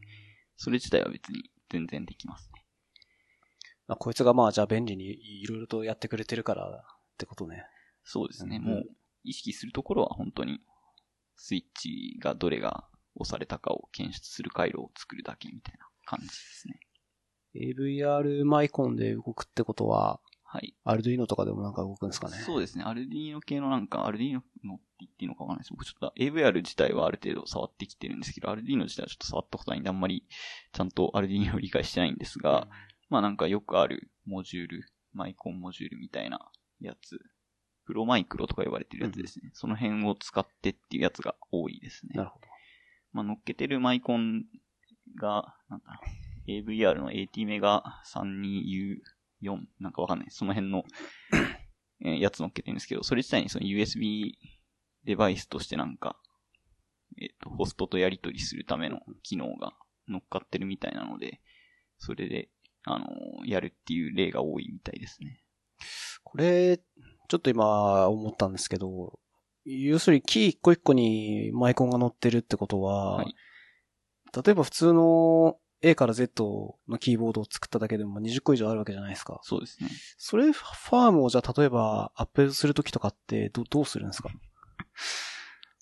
[0.56, 2.64] それ自体は別に全然できますね。
[3.88, 7.66] まあ、こいつがまあじゃあ便利にいろいろとやってくれてるからってことね。
[8.06, 8.56] そうですね。
[8.56, 8.84] うんもう、
[9.26, 10.62] 意識するところは本当に、
[11.36, 16.80] スイッチがどれが押されたかを検出する回路を作るだけみたいな感じですね。
[17.60, 20.76] AVR マイコンで動くってことは、はい。
[20.86, 22.38] アルドゥイノとかでもなんか動くんですかね？
[22.38, 22.84] そうですね。
[22.86, 25.72] アルディーノ系のなんか、アルディーノのって言っていいのかわかんないです。
[25.72, 30.24] 僕ちょっと AVR 自体はある程度触ってきてるんですけど、アルディーノ自体はちょっと触ったことないんで、あんまり
[30.72, 32.68] ちゃんとアルディーノを理解してないんですが、
[33.10, 36.40] まあなんかよくあるモジュール、マイコンモジュールみたいな
[36.80, 37.20] やつ、
[37.86, 39.52] プロマイクロとか呼ばれてるやつですね。
[39.54, 42.14] その辺を使ってっていうやつが多いですね。
[42.16, 42.48] なるほど。
[43.12, 44.46] まあ乗っけてるマイコン
[45.20, 47.84] が、なんだろう、AVR の AT メガ
[48.14, 50.28] 32U4 なんかわかんない。
[50.30, 50.84] その辺の、
[52.04, 54.34] えーやつ乗っけてるんですけど、それ自体にその USB
[55.04, 56.20] デバイスとしてなんか、
[57.20, 59.74] えっ、と、ホストとやり取りするための機能が
[60.08, 61.42] 乗っかってるみたいなので、
[61.98, 62.50] それで、
[62.84, 65.44] あのーやるっていう例が多いみたいですね。
[66.24, 69.20] これ、ちょっと今思ったんですけど、
[69.66, 73.36] 要するにキー一個一個にマイコンが載ってるってことは、はい
[74.34, 79.40] 例えば普通の A から Z のキーボードを作っただけでも20個以上あるわけじゃないですか。
[79.44, 79.90] そうですね。
[80.18, 84.30] それ、ファームをじゃあ例えばアップデートするときとかってどどうするんですか？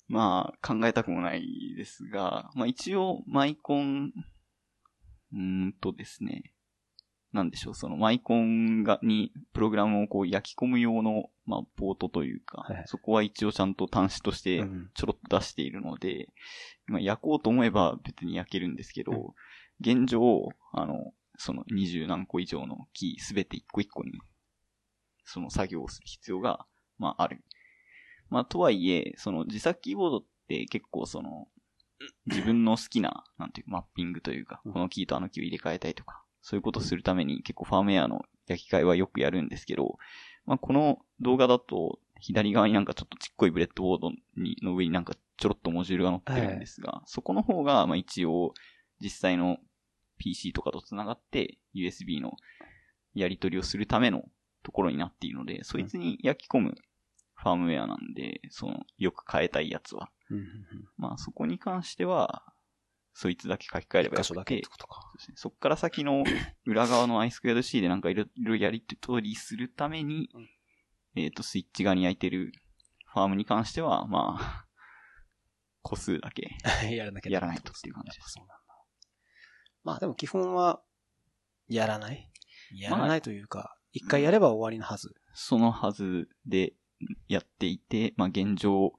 [0.08, 4.12] まあ、考えたくもないですが、まあ一応、マイコン、
[5.32, 6.52] うーんとですね、
[7.32, 14.90] なんでしょう、そのマイコンが、に、プログラムをこう焼き込む用の、まあ、ポートというか、はいそこは一応ちゃんと端子としてうん。
[14.94, 16.28] ちょろっと出しているので、
[16.86, 19.18] まあ、焼こうと思えば別に焼けるんですけど、うん
[19.80, 24.12] 現状、あの、その二十何個以上のキーすべて一個一個に、
[25.24, 26.66] その作業をする必要が、
[26.98, 27.42] まあ、ある。
[28.30, 31.48] まあ、とはいえ、その自作キーボードって結構その、
[32.26, 39.98] 自分の好きな、なんていうか、マッピングというか、うんこのキーとあのキーを入れ替えたいとか、そういうことをするために結構ファームウェアの焼き替えはよくやるんですけど、
[40.44, 48.54] まあ、この動画だと、左側になんかちょっとちっこいブレッドボードに、の上になんかちょろっとモジュールが載ってるんですが、そこの方が、まあ一応、
[49.00, 49.58] 実際の
[50.18, 52.32] PC とかと繋がって USB の
[53.14, 54.24] やり取りをするための
[54.62, 56.74] ところになっているので、そいつに焼き込む
[57.34, 60.10] ファームウェアなんで、その、よく変えたいやつは。
[60.96, 62.42] まあそこに関しては、
[63.12, 65.68] そいつだけ書き換えればよ一箇所だけっくててことか。
[65.68, 66.24] ら先の
[66.66, 70.48] 裏側の i2c でなんかいろいろやり取りするために、うん
[71.16, 72.52] えっ、と、スイッチ側に焼いてる
[73.06, 74.66] ファームに関しては、まあ、
[75.80, 76.56] 個数だけ。
[76.94, 78.36] やらなきゃやらないとっていう感じです。
[79.86, 80.80] まあでも基本は、
[81.68, 82.28] やらない
[82.74, 85.14] やらないというか、一回やれば終わりのはず。
[85.32, 86.74] そのはずで
[87.28, 88.94] やっていて、まあ現状、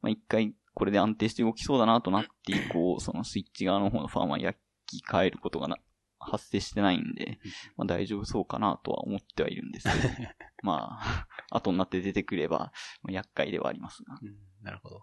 [0.00, 5.76] まあ一回これで安定して動きそうだなとなって以降、 そのスイッチ側の方のファームは焼き替えることがな
[6.18, 7.38] 発生してないんで、
[7.76, 10.08] まあ大丈夫そうかなとは思ってはいるんですけど、
[10.64, 12.72] まあ、 後になって出てくれば、
[13.02, 14.18] まあ、厄介ではありますが。
[14.22, 15.00] うんなるほど。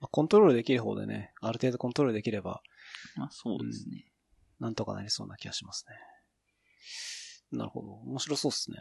[0.00, 2.62] まあコントロールできる方でね、ある程度コントロールできれば、
[3.16, 4.06] まあそうですね。
[4.60, 5.86] なんとかなりそうな気がします
[7.52, 7.58] ね。
[7.58, 7.88] なるほど。
[7.88, 8.78] 面白そうですね。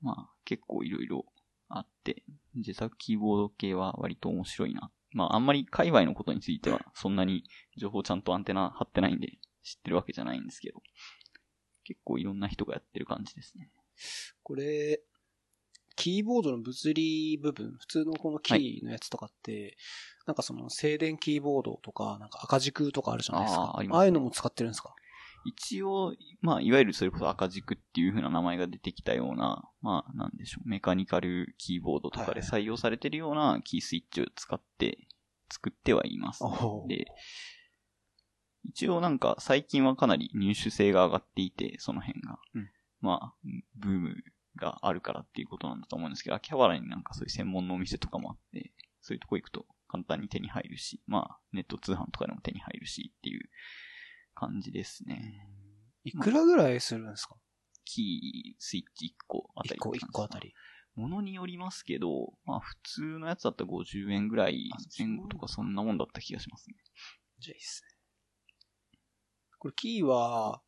[0.00, 1.26] まあ結構いろいろ
[1.68, 2.22] あって、
[2.54, 4.90] 自作キーボード系は割と面白いな。
[5.12, 7.44] まああんまり界隈のことについてはそんなに
[7.76, 10.80] 情報ちゃんとアンテナ張ってないんで知ってるわけじゃないんですけど、
[11.84, 13.70] 結構いろんな人がやってる感じですね。
[14.42, 15.00] これ、
[15.96, 19.76] キーボードの物理部分、普通のこのキーのやつとかって、
[20.26, 23.62] なんかその静電キーボードとか、なんか赤軸とかあるじゃないですか。
[23.62, 24.94] あーあねああいうのも使ってるんですか？
[25.48, 35.08] 一応、まあ、いわゆるそれこそ赤軸っていう風な名前が出てきたような、まあ、なんでしょう、メカニカルキーボードとかで採用されてるようなキースイッチを使って
[35.50, 36.44] 作ってはいます、
[36.88, 37.06] で、
[38.64, 42.38] 一応なんか最近はかなり入手性が上がっていて、その辺が。
[42.54, 42.70] うん。
[43.00, 43.34] まあ、
[43.76, 44.16] ブーム
[44.56, 53.48] があるからっていうことなんだと思うんですけど、秋葉原になんかそういう専門のお店とかもあって、そういうとこ行くと簡単に手に入るし、まあ、ネット通販とかでも手に入るしっていう
[54.38, 55.46] 感じですね。
[56.04, 57.34] いくらぐらいするんですか？
[57.84, 60.54] キー、スイッチ1個あた ?1 個、1りって感じですか個あたり。
[60.94, 66.76] ものによりますけど、まあ普通のやつだったら50円ぐらい前後とかそんなもんだった気がしますね。
[67.38, 67.96] じゃあいいっすね。
[69.58, 70.60] これキーは、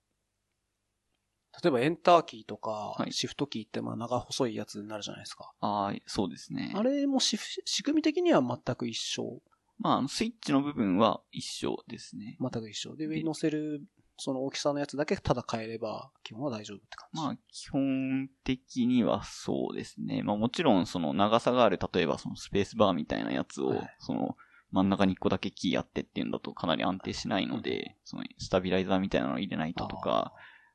[1.63, 5.53] 例えばエンターキーとか、はいシフトキーってまあ長細いやつになるじゃないですか。
[5.61, 6.73] ああ、そうですね。
[6.77, 9.43] あれもシフ仕組み的には全く一緒。
[9.81, 12.37] まああのスイッチの部分は一緒ですね。
[12.41, 12.97] 全く一緒。
[12.97, 13.83] で、上に乗せる、
[14.19, 17.23] その大きさのやつだけただ変えれば、基本は大丈夫って感じ。
[17.23, 20.23] まあ基本的にはそうですね。
[20.23, 24.37] まあもちろんその長さがある、例えばそのスペースバーみたいなやつを、はいその
[24.73, 30.33] 真ん中に1個だけキーあってっていうんだとかなり安定しないので、そのスタビライザーみたいなのを入れないととか、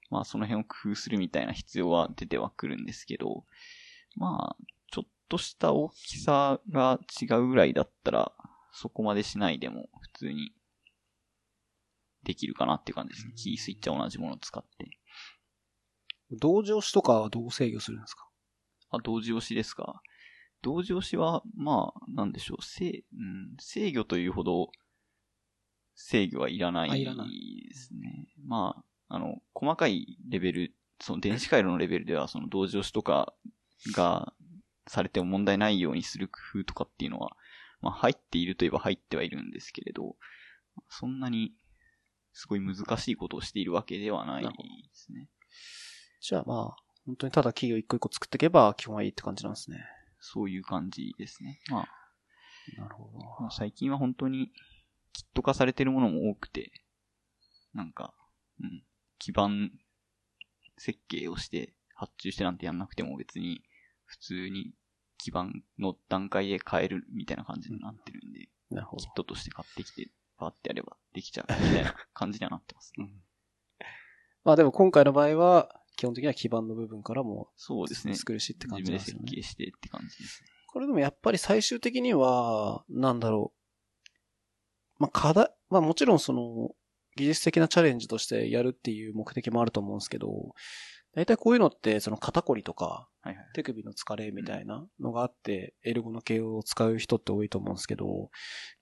[0.09, 3.45] まあその辺を工夫するみたいな必要は出てはくるんですけど、
[4.17, 8.31] まあ、ちょっとした大きさが違うぐらいだったら、
[8.77, 10.51] そこまでしないでも普通に
[12.23, 13.33] できるかなっていう感じですね。
[13.35, 14.89] キースイッチは同じものを使って。
[16.31, 18.27] 同時押しとかはどう制御するんですか？
[18.89, 20.01] あ、同時押しですか？
[20.61, 22.63] 同時押しは、まあ、なんでしょう。
[22.63, 24.71] 制、うん、制御というほど、
[25.93, 28.27] 制御はいらないですね。
[28.43, 33.35] まあ、あの、細かいレベル、その電子回路のレベルでは、その同時押しとか
[33.93, 34.33] が
[34.87, 37.37] されても問題ないようにする工夫とかっていうのは、
[37.81, 40.15] まあ、入っているといえば入ってはいるんですけれど、
[40.89, 41.53] そんなに、
[42.33, 44.49] すごい難しいことをしているわけではないで
[44.93, 45.29] すね。
[46.19, 49.85] じゃあまあ、本当にただキーを一個一個作っていけば基本はいいって感じなんですね。
[50.19, 51.61] そういう感じですね。
[51.69, 53.19] まあ、なるほど。
[53.39, 54.51] まあ最近は本当に
[55.13, 56.71] キット化されてるものも多くて、
[57.73, 58.13] なんか、
[58.59, 58.83] うん、
[59.19, 59.71] 基盤
[60.77, 63.61] 設計をして発注してなんてやんなくても別に
[64.05, 64.73] 普通に
[65.25, 69.11] 基盤の段階で変えるみたいな感じになってるんで、なるほどキッ。
[69.15, 73.09] トとして買ってきてパーってやればできちゃうみたいな感じにはなってますね。
[74.43, 78.13] まあでも今回の場合は、基本的には基盤の部分からもそうですね。
[78.13, 79.41] 作るしって感自分で設じなんですよね。
[79.41, 80.49] 計してって感じですね。
[80.67, 83.51] これでもやっぱり最終的には、なんだろ
[84.99, 85.01] う。
[85.01, 86.69] まあ課題、まあもちろんその、
[87.15, 90.53] 技術的なチャレンジとしてやるっていう目的もあると思うんですけど、
[91.15, 93.45] 大体こういうのって、その肩こりとか、はいはい。
[93.53, 98.29] 手首の疲れみたいなのがあって、エルゴの系を使う人って多いと思うんですけど、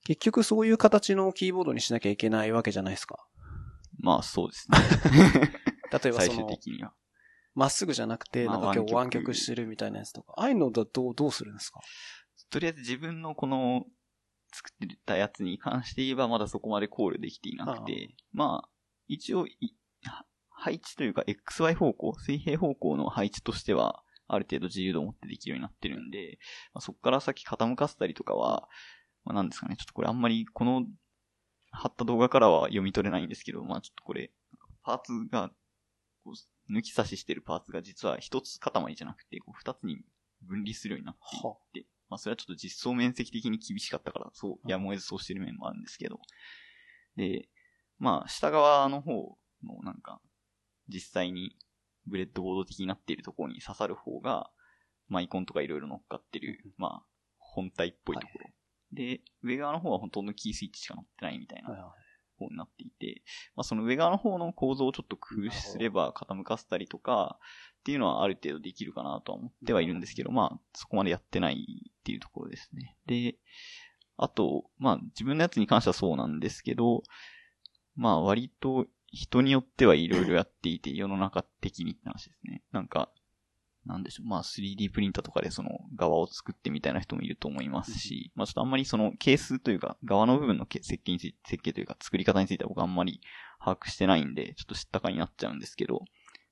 [0.04, 3.26] 結局そういう形のキーボードにしなきゃいけないわけじゃないですか。
[4.00, 4.78] まあそうですね。
[6.04, 6.93] 例えばその、的には。
[7.54, 11.80] まっすぐじゃなくて、まあなんか今日湾湾曲曲してるみたいなやつとか、ああいうのだとどうするんですか？
[12.50, 13.86] とりあえず自分のこの
[14.52, 18.69] 作ってたやつに関して言えばまだそこまで考慮できていなくて、まあ、
[19.08, 19.48] 一応
[20.63, 26.39] 配置というか XY 方向、水平方向の配置としては、ある程度自由度を持ってできるようになってるんで、
[26.73, 28.69] まあ、そこから先傾かせたりとかは、
[29.26, 30.86] まあ、なんですかね、ちょっとこれあんまりこの
[31.71, 34.32] 貼った動画からは読み取れないんですけど、まあちょっとこれ、
[34.84, 35.49] パーツが、
[36.23, 39.97] こう抜き差ししてるパーツが実は一つ塊じゃなくて、こう二つに
[40.43, 46.19] 分離するようになっていはて、まあそれはちょっと実装面積的に厳しかったから、そう、やむを得ずそうしてる面もあるんですけど。
[47.17, 47.49] で、
[47.99, 50.21] まあ下側の方のなんか、
[50.93, 51.56] 実際に
[52.06, 54.49] ブレッドボード的になっているところに刺さる方が、
[55.08, 57.03] まあイコンとかいろいろ乗っかってる、まあ
[57.38, 58.49] 本体っぽいところ。
[58.91, 61.89] で、上側の方はほとんどキースイッチしか乗ってないみたいなはいはい
[62.38, 63.21] 方になっていて、
[63.56, 67.38] まあその上側の方の構造をちょっと工夫すれば傾かせたりとか、
[67.79, 72.97] っていうのはある程度できるかなとは思ってはいるんですけど、まあそこまでやってないっていうところですね。
[73.06, 73.36] で、
[74.17, 77.03] あと、まあ自分のやつに関してはそうなんですけど、
[77.95, 82.63] まあ割と人によってはいろいろやっていて、世の中的にって話ですね。
[82.71, 83.10] なんか、
[83.86, 84.28] なんでしょう。
[84.28, 93.21] まあ 3D プリンターとかでその側を作ってみたいな人もいると思いますし、まあちょっとあんまりその係数というか、側の部分の設計について、設計というか作り方については僕あんまり
[93.60, 96.06] 把握してないんで、ちょっと知ったかになっちゃうんですけど、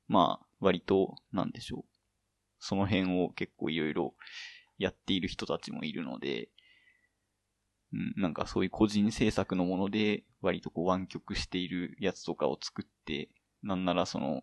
[0.07, 1.83] まあ割と、なんでしょう。
[2.59, 4.13] その辺を結構いろいろ
[4.77, 6.49] やっている人たちもいるので、
[7.93, 13.29] うん、なんかそういう個人制作のもので割とこう湾曲しているやつとかを作って、
[13.63, 14.41] なんならその、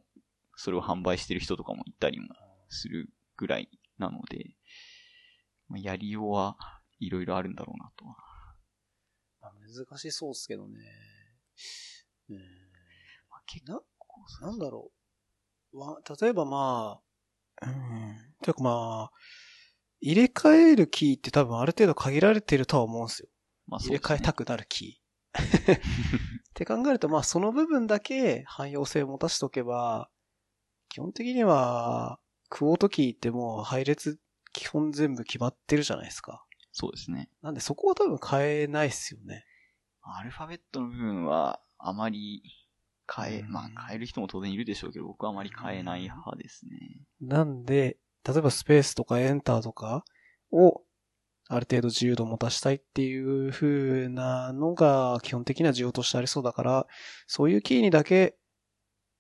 [0.57, 2.29] それを販売してる人とかもいたりも
[2.69, 4.55] するぐらいなので、
[5.69, 6.57] まあやりようは
[7.01, 8.17] いろいろあるんだろうなとは。
[9.41, 10.79] まあ難しそうですけどね。
[12.31, 12.37] うん
[13.31, 13.81] まあ、結な、
[14.43, 14.91] なんだろ
[15.73, 15.79] う。
[15.79, 17.01] わ、例えばま
[17.63, 18.35] あ、うん。
[18.43, 19.19] ていうかまあ、
[20.01, 23.29] 入れ替えるキーって多分ある程度限られてるとは思うんですよ。
[23.69, 25.39] まあ入れ替えたくなるキー。
[25.39, 25.81] っ
[26.55, 30.11] て考えるとまあその部分だけ汎用性を持たせておけば、
[30.89, 34.19] 基本的にはクオートキーってもう配列
[34.53, 36.45] 基本全部決まってるじゃないですか。
[36.73, 37.31] そうですね。
[37.43, 39.45] なんでそこは多分変えないっすよね。
[40.03, 42.43] アルファベットの部分は、あまり
[43.15, 47.03] 変え、うんまあ変える人も当然いるでしょうけど、僕はあまり変えない派ですね。
[47.21, 50.05] なんで、例えばスペースとかエンターとか
[50.51, 50.83] を
[51.49, 56.87] ある程度自由度を持たしたいっていう風なのが基本的には需要としてありそうだから、
[57.27, 58.37] そういうキーにだけ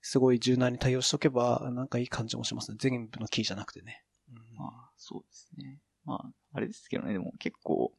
[0.02, 2.76] すごい柔軟に対応しとけばなんかいい感じもしますね。
[2.78, 4.04] 全部のキーじゃなくてね。
[4.56, 5.80] まあ、そうですね。
[6.04, 7.92] まあ、あれですけどね、でも結構、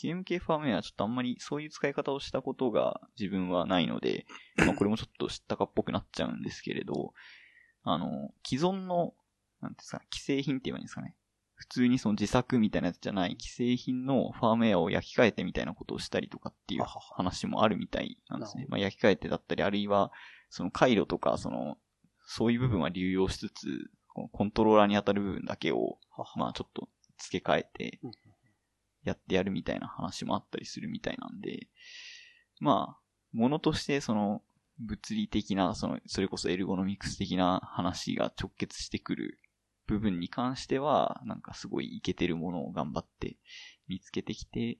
[0.00, 7.12] QMK ファームウェアはちょっとあんまりそういう使い方をしたことが自分はないので、 まあこれもちょっと知ったかっぽくなっちゃうんですけれど、
[7.82, 9.14] あの、既存の、
[9.60, 11.16] なんていうんですか、既製品って言えばいいんですかね。
[11.68, 18.66] 普通にその自作みたいなやつじゃない既製品のファームウェアを焼き替えてみたいなことをしたりとかっていう話もあるみたいなんですね。
[18.68, 20.10] まあ焼き替えてだったり、あるいは、
[20.48, 21.76] その回路とか、その、
[22.26, 23.90] そういう部分は流用しつつ、
[24.32, 25.98] コントローラーに当たる部分だけを、
[26.36, 28.10] まあちょっと付け替えてうん、
[29.04, 31.68] やってやるみたいな話もあったりするみたいなんで、
[32.60, 33.00] まあ、
[33.32, 34.42] ものとしてその、
[34.78, 39.38] 物理的な、その、それこそエルゴノミクス的な話が直結してくる
[39.88, 43.36] 部分に関しては、なんかすごいイケてるものを頑張って
[43.88, 44.78] 見つけてきて、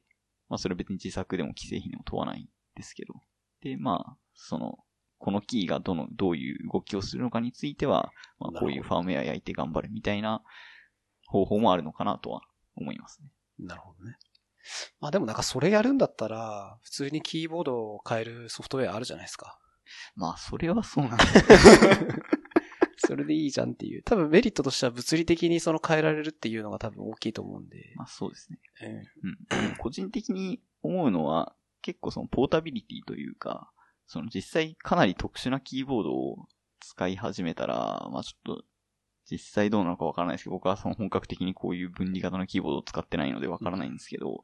[0.48, 3.14] まあそれ別に自作でも既製品でも問わないんですけど。
[3.62, 4.78] で、まあ、その、
[5.18, 10.42] このキーがどの、どういう動きをするのかについては、まあこういうファームウェア焼いて頑張るみたいな
[11.26, 12.42] 方法もあるのかなとは
[12.76, 13.30] 思いますね。
[13.58, 14.16] なるほどね。
[15.00, 19.58] まあでもなんかそれやるんだったら、普通にキーボードを変えるソフトウェアあるじゃないですか。
[20.14, 21.24] まあ、それはそうなんだ。
[22.98, 24.02] それでいいじゃんっていう。
[24.02, 27.92] 多分メリットとしては物理的にその変えられるっていうのが多分大きいと思うんで。
[27.96, 28.58] まあそうですね。
[28.82, 29.76] えうん。
[29.78, 33.70] 個人的に思うのは、結構そのポータビリティというか、
[34.06, 36.46] その実際かなり特殊なキーボードを
[36.80, 38.64] 使い始めたら、まあちょっと、
[39.30, 44.42] 実際どうなのかわからないですけど、僕はその本格的にこういう分離型のキーボードを使ってないのでわからないんですけど、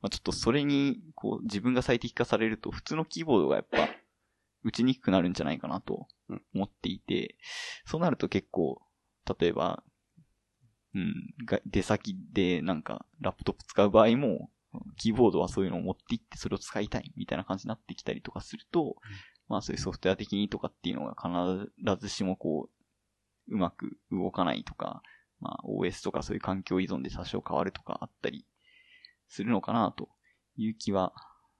[0.00, 3.88] まあちょっとそれに、こう自分が最適化されると、普通のキーボードがやっぱ、
[4.64, 6.06] 打ちにくくなるんじゃないかなと
[6.54, 7.36] 思っていて、
[7.84, 8.80] そうなると結構、
[9.38, 9.82] 例えば、
[10.94, 14.50] うん、が出先でなんかラップトップ使う場合も、
[14.96, 18.96] キーボードはそういうのを持っていってそれを使いたいみたいな感じになってきたりとかすると、
[19.48, 21.14] まあそういうソフトウェア的にとかっていうのが
[21.84, 22.68] 必ずしもこ
[23.48, 25.02] う、うまく動かないとか、
[25.40, 28.46] まあ OS とかそういう環境依存で多少変わるとかあったり
[29.28, 30.08] するのかなと
[30.56, 31.12] いう気は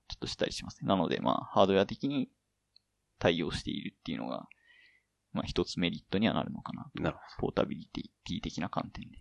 [0.08, 0.88] ちょっとしたりしますね。
[0.88, 2.28] なのでまあハードウェア的に
[3.22, 4.48] 対応しているっていうのが、
[5.32, 7.02] まあ一つメリットにはなるのかなと。
[7.02, 9.18] なるポータビリティ的な観点で。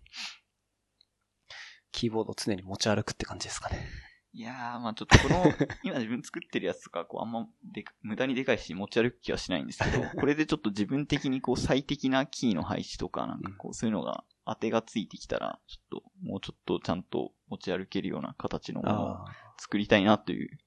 [1.92, 3.86] キーボードを常に持ち歩くって感じですかね。
[4.34, 5.44] いやー、まあちょっとこの、
[5.84, 20.58] 今自分作ってるやつとか、こうあんまでか無駄にでかいし持ち歩く気はしないんですけど、 これでちょっと自分的にこう最適なキーの配置とか、なんかこうそういうのが当てがついてきたら、ちょっと、もうちょっとちゃんと持ち歩けるような形のものをあ作りたいなという、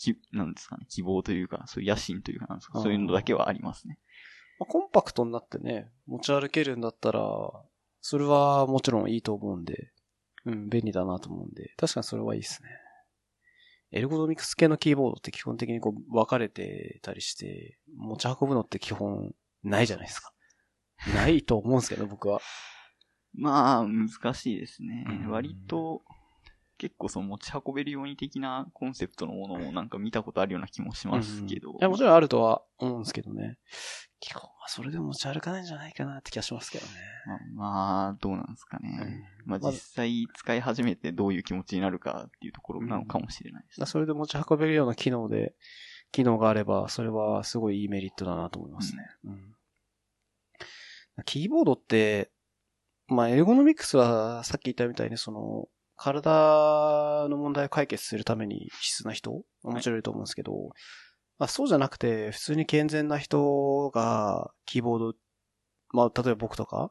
[0.00, 3.98] き、なんですかね、希望というか、そういう野心というかなんですか、そういうのだけはありますね。
[4.58, 7.20] まあコンパクトになってね、持ち歩けるんだったら、
[8.00, 9.92] それはもちろんいいと思うんで、
[10.46, 12.68] うん、便利だなと思うんで、確かにそれはいいですね。
[13.92, 19.34] エルゴノミクス系のキーボードって基本的にこう分かれてたりして、持ち運ぶのって基本
[19.64, 20.32] ないじゃないですか。
[21.14, 22.40] ないと思うんですけど、僕は。
[23.34, 25.04] まあ、難しいですね。
[25.08, 26.02] うん割と、
[26.80, 31.72] 結構その持ち運べるように的なコンセプトのものもなんか見たことあるような気もしますけど。
[31.72, 33.58] うんいや、もちろんあるとは思うんですけどね。
[34.18, 36.92] 基本はそれでも持ち歩かないんじゃないかなって気がしますけどね。
[37.26, 39.26] まあ、まあどうなんですかね。
[39.44, 45.54] まあまあ実際使い始めてどういう気持ちになるかっていうところなのかもしれないです、だそれで持ち運べるような機能で、
[46.12, 49.02] 機能があれば、それはすごいいいメリットだなと思いますね。
[49.24, 49.54] うん
[51.26, 52.30] キーボードって、
[53.08, 55.68] まあ、エルゴノミクスはさっき言ったみたいに、その、
[56.02, 59.30] 体の問題を解決するために必須な人？
[59.62, 60.70] もちろんいると思うんですけど、
[61.38, 65.14] まあ、そうじゃなくて、普通に健全な人が、キーボード、
[65.92, 66.90] まあ、例えば僕とか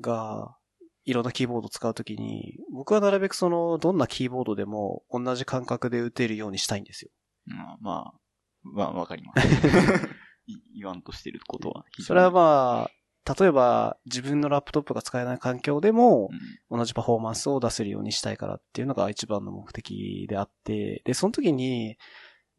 [0.00, 0.56] が、
[1.04, 7.10] いろんなキーボードを使うときに、僕はなるべくその、どんなキーボードでも同じ感覚で打てるようにしたいんですよ。
[7.46, 8.14] まあ、まあ、
[8.62, 9.48] まあ、わかります。
[10.46, 12.90] い言わんとしてることはそれはまあ、
[13.38, 16.30] 例えば自分のラップトップが使えない環境でも
[16.70, 21.96] うん同じパフォーマンスを出せるようにしたいからっていうのが一番の目的であって、で、その時に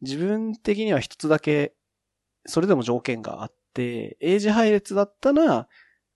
[0.02, 1.74] 自分的には一つだけ
[2.48, 5.68] それでも条件があって、英字配列だったら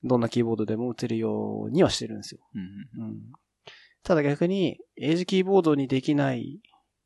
[0.03, 2.41] どんなキーボードでも打てるようにはしてるんですよ。
[2.55, 3.21] うんうん。
[4.03, 6.61] ただ逆に、英字キーボードにできない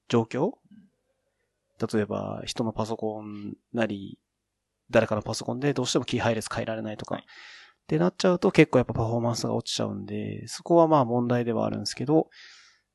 [0.08, 0.52] 状況
[1.92, 4.18] 例えば、人のパソコンなり、
[4.90, 12.30] 誰かのパソコンでどうしてもキー配列変えられないとか、はいってなっちゃうと結構やっぱパフォーマンスが落ちちゃうんで、そこはまあ問題ではあるんですけど、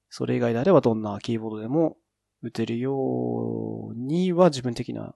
[0.10, 1.96] それ以外であればどんなキーボードでも
[2.42, 5.16] 打てるようには自分的には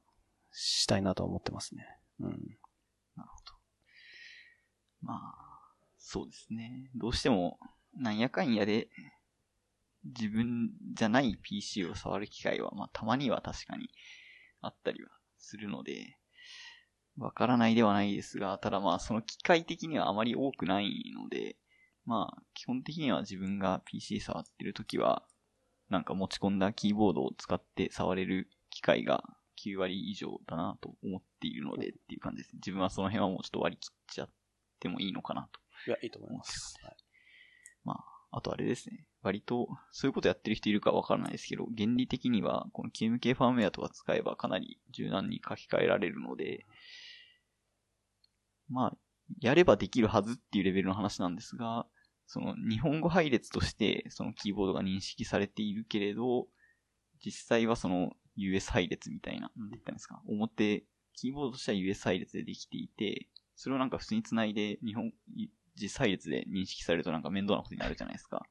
[0.54, 1.86] したいなと思ってますね。
[2.22, 2.30] うん。
[2.30, 3.54] なるほど。
[5.02, 5.20] まあ、
[5.98, 6.90] そうですね。
[6.96, 7.60] どうしても、
[7.98, 8.88] なんやかんやで、
[10.06, 13.90] 自分じゃない PC を触る機会は、まあ、たまには確かに
[14.62, 16.18] あったりはするので、
[17.18, 21.56] わからないではないですが、ただまあ、その機械的にはあまり多くないので、
[22.06, 25.24] まあ、基本的には自分が PC 触ってるときは、
[25.90, 29.24] なんか持ち込んだキーボードを使って触れる機会が
[29.64, 32.60] 9割以上だなと思っているのでっていう感じですね。
[32.60, 34.30] 自分はその辺はもうちょっと割り切っちゃっ
[34.80, 35.60] てもいいのかなと。
[35.88, 36.76] いや、いいと思います。
[36.84, 36.96] はい、
[37.84, 39.06] まあ、あとあれですね。
[39.22, 46.66] 割と、そういうことやってる人いるかわからないですけど、原理的には、この KMK ファームウェアとか使えばかなり柔軟に書き換えられるので、
[48.70, 48.98] まあ、
[49.40, 51.86] やればできるはずっていうレベルの話なんですが、
[52.28, 56.48] その日本語配列としてそのキーボードが認識されているけれど、
[57.24, 65.12] 実際はその US 配列みたいな、なんて言ったんですか、表、キーボードとしては US 配列でできていて、それをなんか普通に繋いで日本、
[65.76, 68.38] 実配列で認識されるとなんか面倒なことになるじゃないですか。
[68.38, 68.48] はい、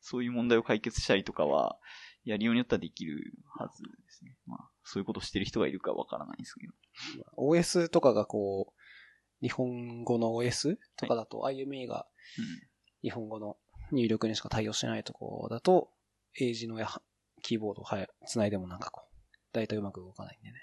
[0.00, 1.78] そういう問題を解決したりとかは、
[2.24, 4.36] やりようによってはできるはずですね。
[4.46, 6.72] まあ、そういうことしてる人がいるかわからないですけど。
[7.36, 8.79] OS とかがこう、
[9.42, 12.06] 日本語の OS とかだと IME が
[13.02, 13.56] 日本語の
[13.92, 15.90] 入力にしか対応してないとこだと、
[16.38, 16.88] 英字のや
[17.42, 19.14] キーボードをは繋いでもなんかこう、
[19.52, 20.58] だいたいうまく動かないんでね。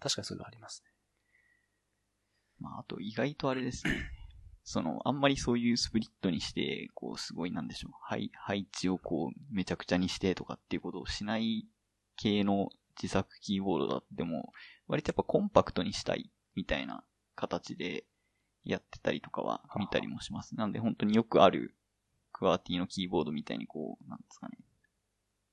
[0.00, 0.90] 確かにそれはありますね。
[2.58, 3.94] まあ、あと意外とあれですね。
[4.64, 7.92] その、あんまりそういうスプリットにして、こう、すごいなんでしょう。
[8.02, 11.66] 配、配置をこう、めちゃくちゃにしてとかっていうことをしない
[12.16, 12.70] 系の
[13.00, 14.52] 自作キーボードだっても、
[14.86, 17.04] 割とやっぱコンパクトにしたいみたいな
[17.34, 18.06] 形で
[18.64, 20.56] やってたりとかは見たりもします。
[20.56, 21.74] なんで本当によくある
[22.32, 24.58] クワーティのキーボードみたいにこう、なんですかね。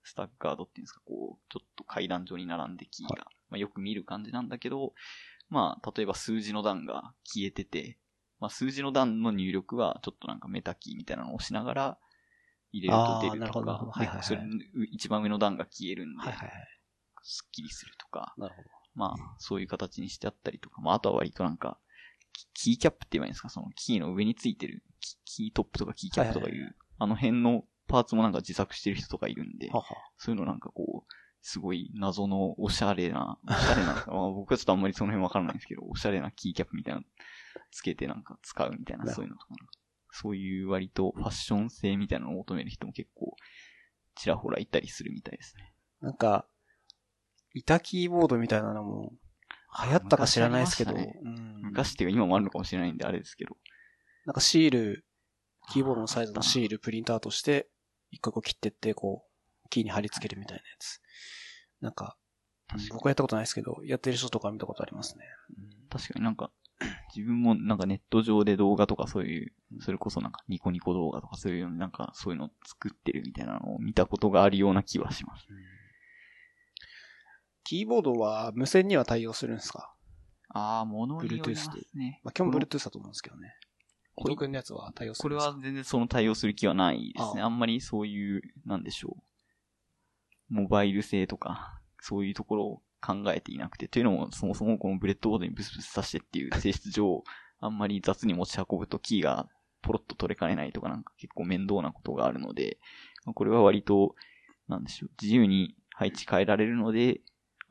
[0.03, 4.93] スタッガードっていうんですか、こう、ちょっと階段状に並んでキーが、はい、まあ、よく見る感じなんだけど、
[5.49, 7.97] まあ、例えば数字の段が消えてて、
[8.39, 11.97] まあ、数字の段の入力はちょっとなんかメタキーみたいなのを押しながら
[12.71, 14.41] 入れると出るとか、はいはいはい、それ
[14.91, 16.67] 一番上の段が消えるんで、はいはいはい、
[17.21, 18.33] スッキリするとか、
[18.95, 21.77] まあ、そういう形にしてあったりとか、まあ、あとは割となんか、
[22.53, 23.49] キーキャップって言えばいいんですか？
[23.49, 24.83] そのキーの上についてる
[25.25, 29.85] キートップとかキーキャップとかいう、はいはいはい、あの辺のパーツもなんか自作してる人とかいるんで、はは。
[30.17, 37.01] そういうのなんかこう、すごい謎のおしゃれな、おしゃれな、 まあ、僕はちょっとあんまりその辺わからないんですけど、おしゃれなキーキャップみたいな
[37.71, 39.55] つけてなんか使うみたいな、そういうのとか、
[40.11, 43.35] そういう割とファッション性みたいなのを求める人も結構、
[44.15, 45.73] ちらほらいたりするみたいですね。
[46.01, 46.47] なんか、
[47.53, 49.13] 板キーボードみたいなのも、
[49.85, 53.55] 流行ったか知らないですけど、ねうん、昔っていうか今もあるのかもしれないんであれですけど。
[54.25, 55.05] なんかシール、
[55.71, 57.69] キーボードのサイズのシールプリントアウトして、
[58.11, 61.01] 一個個切ってって、こう、キーに貼り付けるみたいなやつ。
[61.79, 62.17] なんか、
[62.91, 65.25] 僕はやったことないですけど、やってる人とか見たことありますね。
[65.89, 66.51] 確かになんか、
[67.15, 75.47] 自分もなんかネット上で動画とかそういう、それこそなんかニコニコ動画とかそういうなんかそういうの作ってるみたいなのを見たことがあるような気はします。
[77.63, 79.93] キーボードは無線には対応するんですか？
[80.49, 82.19] ああ、ものによりますね。
[82.23, 83.55] まあ、今日も Bluetooth だと思うんですけどね。
[84.17, 87.41] 伊藤君のやつは対応するんですかこれは全然その対応する気はないですね。
[87.41, 89.17] あんまりそういう、なんでしょ
[90.49, 90.53] う。
[90.53, 93.87] モバイル性とか、そういうところを考えていなくて。
[93.87, 97.23] というのも、そもそもこのブレッドボードにブスブスさしてっていう性質上、
[97.61, 99.47] あんまり雑に持ち運ぶとキーが
[99.81, 102.77] ポロッと取れかねないとかなんか結構面倒なことがあるので、
[103.33, 104.15] これは割と、
[104.67, 107.21] なんでしょう、自由に配置変えられるので、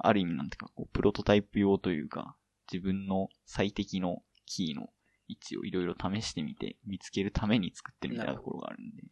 [0.06, 2.36] ある意味なんていうか、こう、プロトタイプ用というか、
[2.72, 4.90] 自分の最適のキーの
[5.28, 9.02] 位置をいろいろ試してみて、見つけるために作ってるみたいなところがあるんで。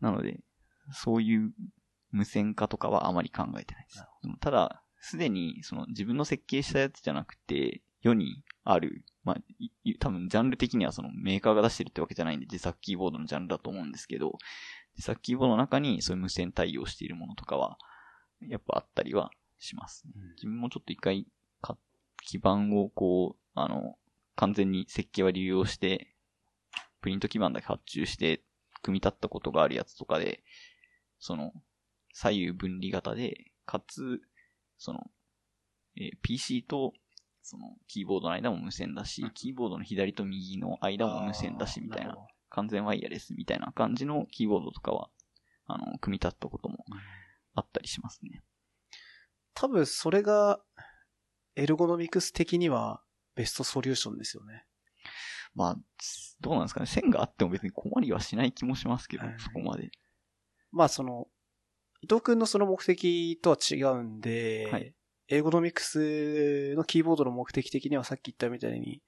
[0.00, 0.40] なので、
[0.92, 1.52] そういう
[2.10, 4.04] 無線化とかはあまり考えてないです。
[4.40, 9.36] ただ、すでにその自分の設計したやつじゃなくて、世にある、まあ、
[9.98, 14.38] 多分ジャンル的にはそのメーカーが出してるってわけじゃないんで、自作キーボードのジャンルだと思うんですけど、
[14.96, 17.76] 自作キーボードの中にそういう無線対応しているものとかは、
[18.40, 21.26] やっぱあったりはします、ね、自分もちょっと一回、
[22.24, 23.96] 基板をこう、あの、
[24.36, 26.14] 完全に設計は利用して、
[27.00, 28.42] プリント基板だけ発注して、
[28.82, 30.42] 組み立ったことがあるやつとかで、
[31.18, 31.52] その、
[32.12, 34.20] 左右分離型で、かつ、
[34.76, 35.00] その、
[35.96, 36.92] えー、PC と、
[37.42, 42.16] その、キーボードの間も無線だし、キーボードの左と右の間も無線だし、みたいな、
[42.50, 45.08] 完全ワイヤレスみたいな感じのキーボードとかは、
[45.66, 46.84] あの、組み立ったことも
[47.54, 48.42] あったりしますね。
[49.60, 50.60] 多分それが、
[51.56, 53.02] エルゴノミクス的には
[53.34, 54.64] ベストソリューションですよね。
[55.54, 55.76] まあ、
[56.40, 56.86] どうなんですかね。
[56.86, 59.90] 線があっても別に困りはしない気もしますけど、はいそこまで。
[60.70, 61.26] まあその、
[62.00, 64.94] 伊藤くんのその目的とは違うんで、はい
[65.30, 69.02] エルゴノミクスのキーボードの目的的にはさっき言ったみたいに、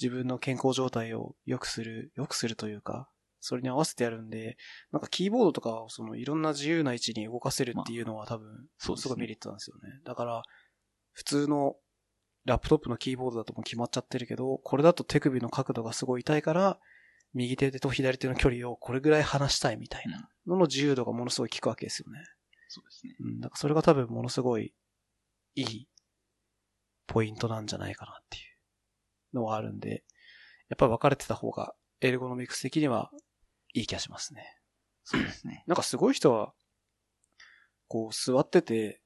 [0.00, 3.10] 自分の健康状態を良くする、良くするというか、
[3.40, 4.56] それに合わせてやるんで、
[4.92, 10.00] なんかキーボードとかをそのいろんな自由な位置に動かせるっていうのは多分、すごいメリットなんですよね。
[10.04, 10.42] だから、
[11.12, 11.76] 普通の
[12.44, 16.78] ラップトップのキーボードだともう決まっちゃってるけど、これだと手首の角度がすごい痛いから、
[17.34, 22.20] 右手と左手の距離をこれぐらい離したいみたいなのの自由度がものすごい効くわけですよね。
[22.68, 23.16] そうですね。
[23.20, 24.72] うん、だからそれが多分ものすごい
[25.54, 25.88] いい
[27.06, 28.40] ポイントなんじゃないかなってい
[29.32, 30.04] うのはあるんで、
[30.68, 33.10] やっぱり分かれてた方がエルゴノミクス的には
[33.74, 34.58] いい気がしますね。
[35.04, 35.64] そうですね。
[35.68, 36.52] なんかすごい人は、
[37.88, 39.00] こう座ってて、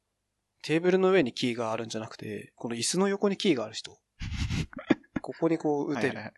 [0.62, 3.98] テーブルの上にキーがあるんじゃなくて、この椅子の横にキーがある人。
[5.22, 6.08] ここにこう打てる。
[6.08, 6.34] はいはいはい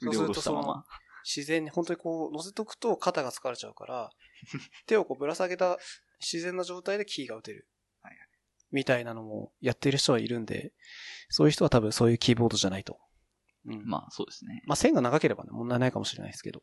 [0.00, 0.84] そうするとその。
[1.24, 4.10] 自然に本当にこう乗せとくと肩が疲れちゃうから、
[4.86, 5.78] 手をこうぶら下げた
[6.20, 7.68] 自然な状態でキーが打てる。
[8.70, 10.72] みたいなのもやってる人はいるんで、
[11.30, 12.98] そういう人は多分そういうキーボードじゃないと。
[13.64, 13.78] うん。
[13.78, 14.62] ままあ、そうですね。
[14.68, 16.62] あ線が長ければね、問題ないかもしれないですけど、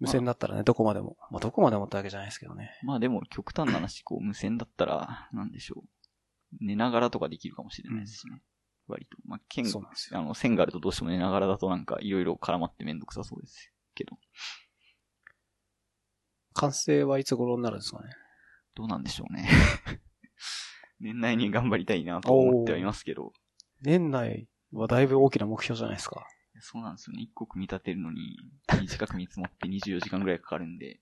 [0.00, 1.16] 無線だったらね、どこまでも。
[1.30, 2.70] まあどこまでもってわけじゃないですけどね。
[2.82, 6.64] まあでも、極端な話、こう、無線だったら、なんでしょう。
[6.64, 8.42] 寝ながらとかできるかもしれないですしね。
[8.88, 9.18] 割と。
[9.26, 10.18] まあ、剣、そうなんですよ。
[10.18, 14.18] あの、線があるとどうしても寝ながらだとなんか、いろいろ絡まってめんどくさそうですけど。
[16.54, 18.10] 完成はいつ頃になるんですかね。
[18.74, 19.48] どうなんでしょうね。
[20.98, 23.32] 年内に頑張りたいなと思ってはいますけど。
[23.82, 26.26] 年内はだいぶ大きな目標じゃないですか。
[26.60, 27.22] そうなんですよね。
[27.22, 28.38] 一個組み立てるのに、
[28.80, 31.00] 短く見積もって24時間ぐらいかかるんで。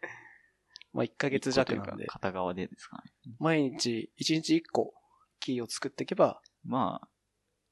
[0.92, 3.34] まあ1ヶ月弱なんで片側でですかね。
[3.38, 4.94] 毎日、1日1個
[5.40, 7.08] キーを作っていけば、まあ、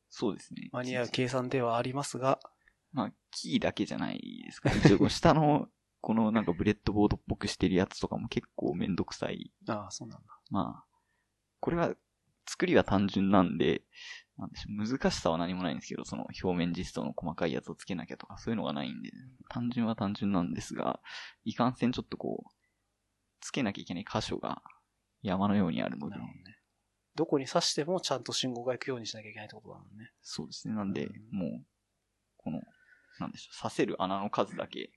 [0.09, 0.69] そうですね。
[0.73, 2.41] 間に合う計算ではありますが、
[2.93, 4.81] まあ、キーだけじゃないですかね。
[4.85, 5.69] 一応 下の、
[6.01, 9.53] このなんかブレッドボードっぽくしてるやつとかも結構めんどくさい。
[9.69, 10.27] ああ、そうなんだ。
[10.51, 11.01] まあ、
[11.61, 11.95] これは、
[12.57, 13.83] 作りは単純なんで、
[14.39, 19.11] なんでしょう、難しさは何もないんですけど、その表面実装の細かいやつをつけなきゃとかそういうのがないんで、
[19.51, 21.01] 単純は単純なんですが、
[21.45, 22.51] いかんせんちょっとこう、
[23.41, 24.63] つけなきゃいけない箇所が
[25.23, 26.23] 山のようにあるのでね。
[27.15, 30.11] どこに刺してもちゃんと信号が行くようにしなきゃいけないってことだもんね。
[30.23, 30.75] そうですね。
[30.75, 31.65] なんでう、もう、
[32.39, 32.63] この、
[33.21, 34.91] なんでしょう、刺せる穴の数だけ、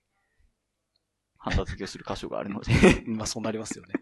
[1.37, 2.73] ハンダ付けをする箇所があるので、
[3.07, 3.93] まあそうなりますよね。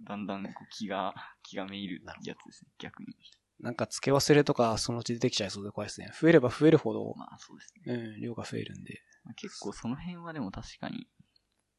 [0.00, 3.14] だんだんこう気が、 気がめいるやつですね、逆に。
[3.60, 6.10] なんか付け忘れとかそのうち出てきちゃいそうで怖いですね。
[6.20, 7.94] 増えれば増えるほど、まあそうですね。
[7.94, 9.02] うん、量が増えるんで。
[9.24, 11.08] まあ結構その辺はでも確かに、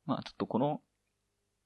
[0.06, 0.82] まあちょっとこの、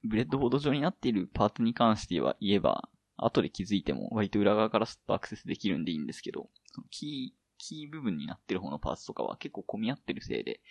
[0.03, 10.61] ブレッドボード上になっているパーツに関しては言えば、後で気づいても割と裏側からすっとアクセスできるんでいいんですけど、そのキー、キー部分になってる方のパーツとかは結構混み合ってるせいで、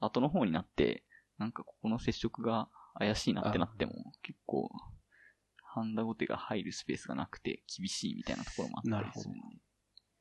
[0.00, 1.04] 後の方になって、
[1.38, 4.70] なんかここの接触が怪しいなってなっても、結構、
[5.74, 9.40] ハンダゴテが入るスペースがなくて厳しいみたいなところもあったりするんで。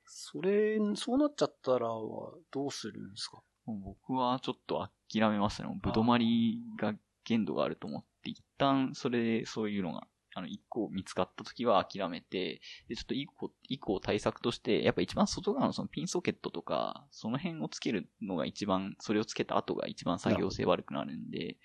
[0.06, 3.42] それ、そうなっちゃったらはどうするんですか？
[3.66, 5.80] 僕はちょっと諦めましたね。
[5.82, 6.94] ぶ止まりが
[7.24, 21.58] 限度があると思って、一旦それでそういうのが、あの、一個見つかった時は諦めて、で、ちょっと一個、一個対策として、やっぱ一番外側のそのピンソケットとか、その辺をつけるのが一番、それをつけた後が一番作業性悪くなるんで、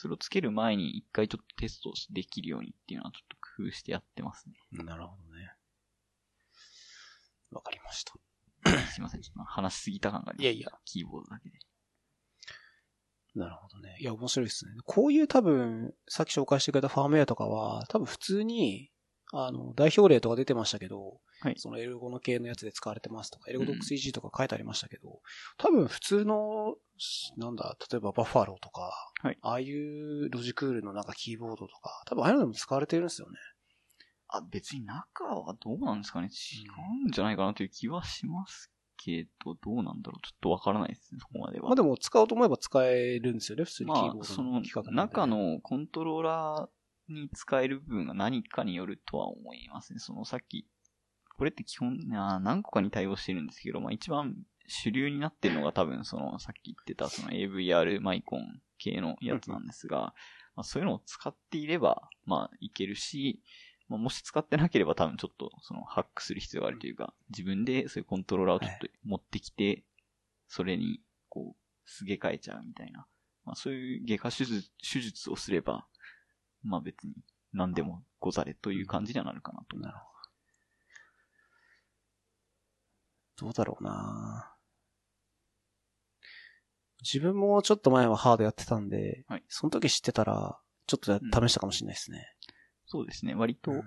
[0.00, 4.54] それをつける前に一回ちょっとテストできるようにっていうのはちょっと工夫してやってますね。
[4.84, 5.50] なるほどね。
[7.50, 8.12] わかりました。
[8.94, 10.44] すいません、ちょっと話しすぎた感があります。
[10.44, 10.70] いやいや。
[10.84, 11.58] キーボードだけで。
[13.34, 13.96] なるほどね。
[13.98, 14.72] いや、面白いですね。
[14.84, 18.92] こういう多分、さっき紹介してくれたファームウェアとかは、多分普通に、
[19.32, 21.54] あの、代表例とか出てましたけど、はい。
[21.58, 25.20] その L5 の系のやつで使われてますとか、L5DocsEG とか書いてありましたけど、
[25.58, 26.76] 多分普通の、
[27.36, 28.90] なんだ、例えばバッファローとか、
[29.22, 29.38] はい。
[29.42, 33.36] ああいうロジクールのなんかキーボードとか、多分ああいうのでも使われてるんですよね。
[34.28, 36.28] あ、別に中はどうなんですかね。
[36.28, 36.66] 違
[37.04, 37.10] うん。
[37.12, 40.26] じゃないかなという気はしますけど、どうなんだろう。
[40.26, 41.68] ちょっとわからないですね、そこまでは。
[41.68, 45.12] まあでも使おうと思えば使えるんですよね、普通にキーまあ、ボーそのドの規格なんで。
[45.12, 46.77] 中のコントローラー
[47.08, 49.98] に使える部分が何かによるとは思いますね。
[49.98, 50.66] そのさっき、
[51.36, 54.36] これって基本、あ何個かに対応してるんですけど、まあ一番
[54.66, 60.14] 主流になってるのが多分そのさっき言ってたその AVR マイコン系のやつなんですが、
[60.54, 63.40] まあそういうのを使っていれば、まあいけるし、
[63.88, 69.82] まあ、もし使ってなければ多分ちょっとそのハックする必要があるというか、自分でそういうコントローラーをちょっと持ってきて、
[70.46, 73.06] それにこう、すげ替えちゃうみたいな。
[73.44, 75.86] まあそういう外科手術手術をすれば、
[76.62, 77.14] まあ別に
[77.52, 80.04] 何でもござれという感じにはなるかなと思います。
[83.36, 84.56] どうだろうな
[87.02, 92.26] 自分もちょっと前はハードやってたんで、はいその時知ってたら、ちょっとや試したかもしれないですね。
[92.86, 93.34] そうですね。
[93.34, 93.82] 割とう、ん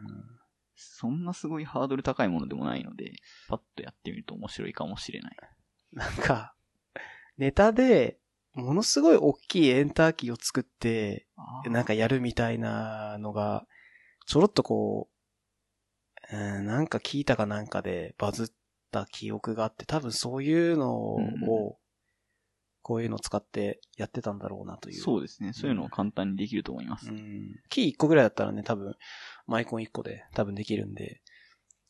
[0.76, 3.12] そんなすごいハードル高いものでもないので、
[3.50, 5.38] パッとやってみると面白いかもしれない。
[5.92, 6.56] なんか、
[7.38, 8.21] ネタで、
[8.54, 11.28] ものすごい大きいエンターキーを作って、
[11.66, 13.66] なんかやるみたいなのが、
[14.26, 15.10] ちょろっとこ
[16.32, 18.48] う、うん、なんか聞いたかなんかでバズっ
[18.92, 21.78] た記憶があって、多分そういうのを、
[22.84, 25.00] こういうのを使ってやってたんだろうなという。
[25.00, 25.54] そうですね。
[25.54, 27.10] そういうのを簡単にできると思います。
[27.10, 27.56] うん。
[27.70, 28.96] キー1個ぐらいだったらね、多分、
[29.48, 31.22] マイコン1個で多分できるんで、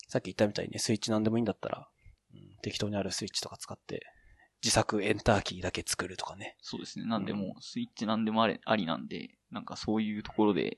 [0.08, 1.88] さっき言ったみたいにね、スイッチなんでもいいんだったら、
[2.34, 4.06] うん適当にあるスイッチとか使って、
[4.64, 6.56] 自作エンターキーだけ作るとかね。
[6.62, 7.06] そうですね。
[7.06, 10.78] なんでもう、スイッチなんでもあれありなんで、なんかそういうところで、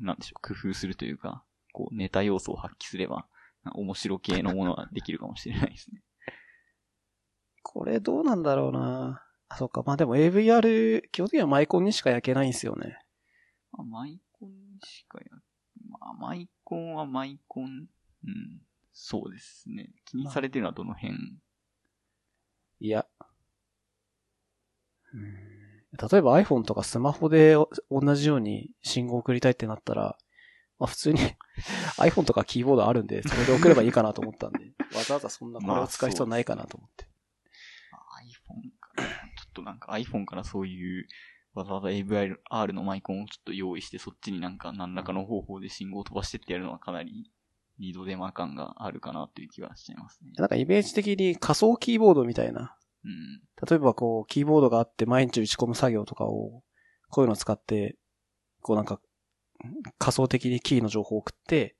[0.00, 1.42] なんでしょう、工夫するというか、
[1.72, 3.26] こう、ネタ要素を発揮すれば、
[3.72, 6.02] 面白系のものができるかもしれないですね。
[7.62, 9.82] これどうなんだろうなあ、そっか。
[9.84, 12.98] まあでも AVR、基本的にはマイコンにしか焼けないんですよね。
[13.72, 14.50] まあ、マイコン
[14.84, 15.26] しかや、
[15.88, 18.60] まあ、マイコンはマイコン、うん、
[18.92, 19.90] そうですね。
[20.04, 21.16] 気にされてるのはどの辺
[22.80, 23.06] いや。
[25.14, 25.50] うん
[25.92, 30.16] 例えば iPhone とかスマホでお同じように信号を送りたいってなったら、
[30.78, 31.18] まあ普通に
[31.98, 34.60] iPhone とかキーボードあるんで、それで送ればいいかなと思ったんで、
[34.96, 37.06] わざわざそんなこれを使う必要ないかなと思って。
[37.90, 39.12] まあ iPhone から、ちょ
[39.48, 41.08] っとなんか iPhone からそういう、
[41.54, 42.36] わざわざ AVR
[42.72, 47.30] のマイコンをちょっと用意して、そっちになんか何らかの方法で信号を飛ばしてってやるのはかなり、
[47.80, 50.32] リードデマ感があるかなという気がしちゃいますね。
[50.36, 53.40] なんかイメージ的に仮想キーボードみたいな、うん。
[53.68, 56.62] 例えばこう、キーボードがあって毎日打ち込む作業とかを、
[57.08, 57.96] こういうのを使って、
[58.60, 59.00] こうなんか、
[59.98, 61.76] 仮想的にキーの情報を送って、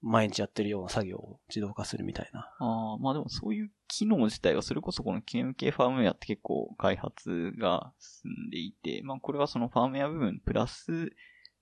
[0.00, 2.40] 毎日やってるような作業を自動化するみたいな。
[2.58, 11.10] ああ、まあでもそういう機能自体は、それこそこの KMK ファームウェアって結構開発が進んでいて、まあこれはそのファームウェア部分プラス、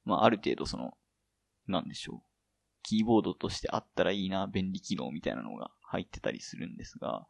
[0.05, 0.93] まあある程度その、
[1.67, 2.30] なんでしょう。
[2.91, 7.25] キーボードとしてあったらいいな、便利機能みたいなのが入ってたりするんですが、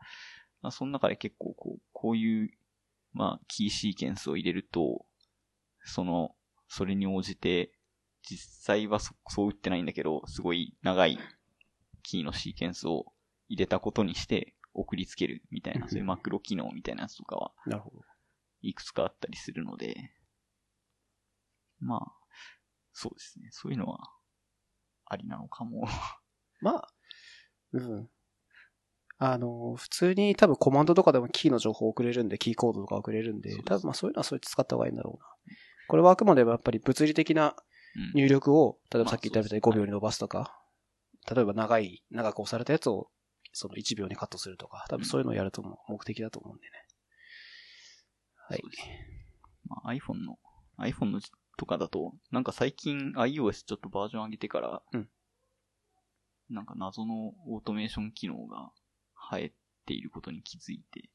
[0.63, 2.51] まあその中で結構こう、こういう、
[3.13, 5.05] まあキーシーケンスを入れると、
[5.85, 6.35] その、
[6.67, 7.73] それに応じて、
[8.23, 11.19] 実際はそそう打ってないんだけど、すごい長い
[12.03, 13.13] キーのシーケンスを
[13.51, 17.53] 入れたことにして送りつけるみたいな、そういうマクロ機能みたいなやつとかは。
[18.63, 20.11] いくつかあったりするので、
[21.81, 22.13] まあ、
[22.95, 23.49] そうですね。
[23.51, 24.01] そういうのは
[25.11, 25.87] ありなのかも。
[26.63, 26.89] まあ、
[27.73, 28.09] うん。
[29.19, 35.55] あの、普通に多分コマンドとかでもキーの情報を送れるんで、キーコードとか送れるんで、です多分まあそういうのはそうやって使った方がいいんだろうな。
[35.89, 37.55] これはあくまでもやっぱり物理的な
[37.97, 40.63] うん入力を、例えばさっき言ったみたいに5まあそうです秒に伸ばすとか、
[41.35, 43.11] 例えば長い、長く押されたやつを
[43.53, 46.73] その1秒にカットするとか、多分そういうのをやるとも目的だと思うんでね。
[48.49, 48.71] はいそう。
[48.71, 48.83] です
[49.67, 50.39] まあ、iPhone の、
[50.79, 51.21] iPhone の
[51.61, 55.09] とかだと、なんか最近 iOS ちょっとバージョン上げてから、うん。
[56.49, 58.73] なんか謎のオートメーション機能が
[59.31, 59.53] 生え
[59.85, 61.11] ていることに気づいて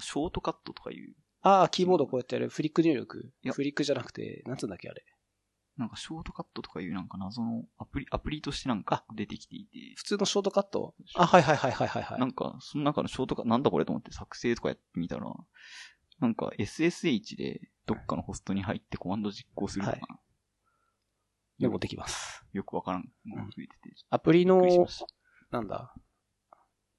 [0.00, 2.48] ショートカットとかいう、ああ、キーボードこうやってやる。
[2.48, 3.30] フリック入力。
[3.52, 5.04] フリックじゃなくて、なんつうんだっけあれ。
[5.76, 10.94] なんかショートカットとかいうなんか謎のアプリ、アプリとしてなんか出てきていて、普通のショートカット？
[11.16, 12.20] あ、はいはいはいはいはいはい。
[12.20, 15.26] なんか、その中のショートカット、なんだこれと思って作成とかやってみたら、
[16.20, 20.06] なんか SSH でどっかのホストに入ってコマンド実行するとかな、
[21.58, 22.44] でもできます。
[22.52, 23.04] よくわからん
[24.10, 24.62] アプリの。
[25.50, 25.94] なんだ？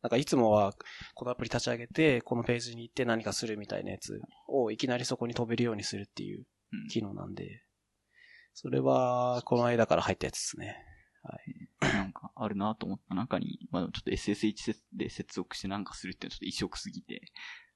[0.02, 0.74] なんかいつもは、
[1.14, 4.20] このアプリ立ち上げて、このページに行って何かするみたいなやつ
[4.50, 7.64] をいきなりそこに飛べるようにするっていううん機能なんで、
[8.54, 10.76] それは、この間から入ったやつですね。
[11.80, 17.22] なんかあるなと思った中に、まあちょっと SSH で接続してなんかするっていうのはちょっと異色すぎて、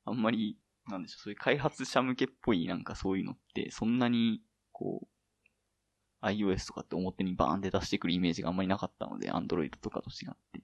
[0.04, 10.62] あんまり、なんでしょう、そういう開発者向けっぽいなんかそういうのって、そんなに、こう、iOS とかって表にバーンって出してくるイメージがあんまりなかったので、Android とかと違って、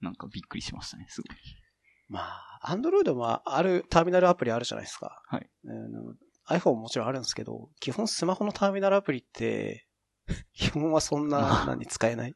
[0.00, 1.36] なんかびっくりしましたね、すごい。
[2.08, 5.22] まあ、アンドロイドもある、ターミナルアプリあるじゃないですか。
[5.26, 5.50] はい。
[5.66, 6.14] あの
[6.46, 9.86] iPhone ももちろんあるんですけど、基本スマホのターミナルアプリって、
[10.54, 12.34] 基本はそんな、何使えない。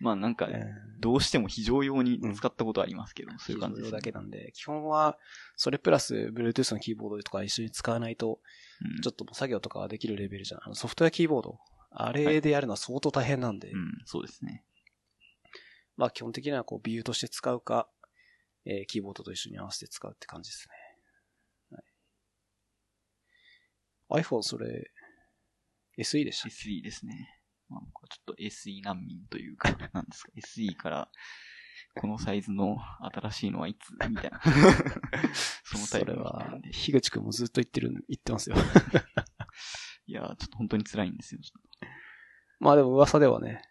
[0.00, 5.18] まあなんか、うんどうしても非常用に使ったことはありますけど、そういう感じです、だけなんで、基本は、
[5.54, 8.40] それプラス、Bluetooth のキーボードとか一緒に使わないと、
[8.80, 10.60] うんちょっと作業とかができるレベルじゃん。
[10.64, 11.58] あのソフトウェアキーボード。
[11.90, 14.64] あれでやるのは相当大変なんで、うん、そうですね。
[15.96, 17.88] まあ基本的にはこう、ビューとして使うか、
[18.64, 20.66] えーキーボードと一緒に合わせて使うって感じです
[21.70, 21.80] ね。
[24.08, 24.90] はい、iPhone それ、
[25.98, 27.35] SE でした SE ですね。
[27.68, 31.10] まあ、僕はちょっと SE 難民というか、 なんですか、SE から
[32.00, 33.90] このサイズの新しいのはいつ？
[34.08, 34.40] みたいな。
[35.64, 38.56] そのタイプは樋口くんもずっと言ってる、言ってますよ。
[40.06, 41.40] いや、ちょっと本当に辛いんですよ。
[42.60, 43.62] まあでも噂ではね、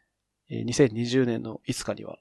[0.49, 2.19] えー2020年のいつかには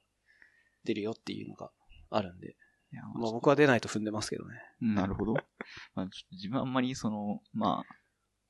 [0.85, 1.73] 出るよっていうのが
[2.11, 2.57] あるんで、
[2.93, 4.61] まあ僕は出ないと踏んでますけどね。
[4.81, 5.35] なるほど。
[5.95, 7.85] まあ、ちょっと自分あんまりその、まあ、まあ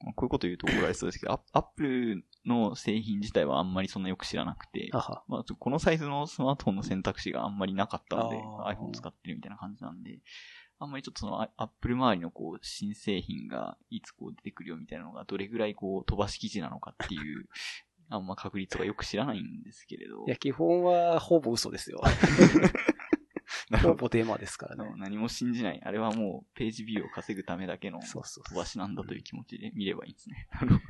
[0.01, 4.91] こういうこと言うと怒られそうですけど、アアップルの製品自体はあんまりそんなよく知らなくて。
[5.29, 10.19] まあ、このサイズのスマートフォンの選択肢があんまりなかったので、iPhone 使ってるみたいな感じなんで、
[10.79, 17.49] あんまりちょっとその、アアップル周りのこう、新製品がいつこう出てくるよみたいなのが、どれぐらいこう、飛ばし記事なのかっていう、
[18.11, 22.03] あんま確率がよく知らないんですけれどい、や、基本はほぼ嘘ですよ。
[23.79, 24.93] ほぼデマですからね。
[24.97, 25.81] 何も信じない。
[25.85, 28.21] あれはもう、ページビューを稼ぐためだけの飛
[28.55, 30.49] ばしなんだという気持ちで見ればいいんですね。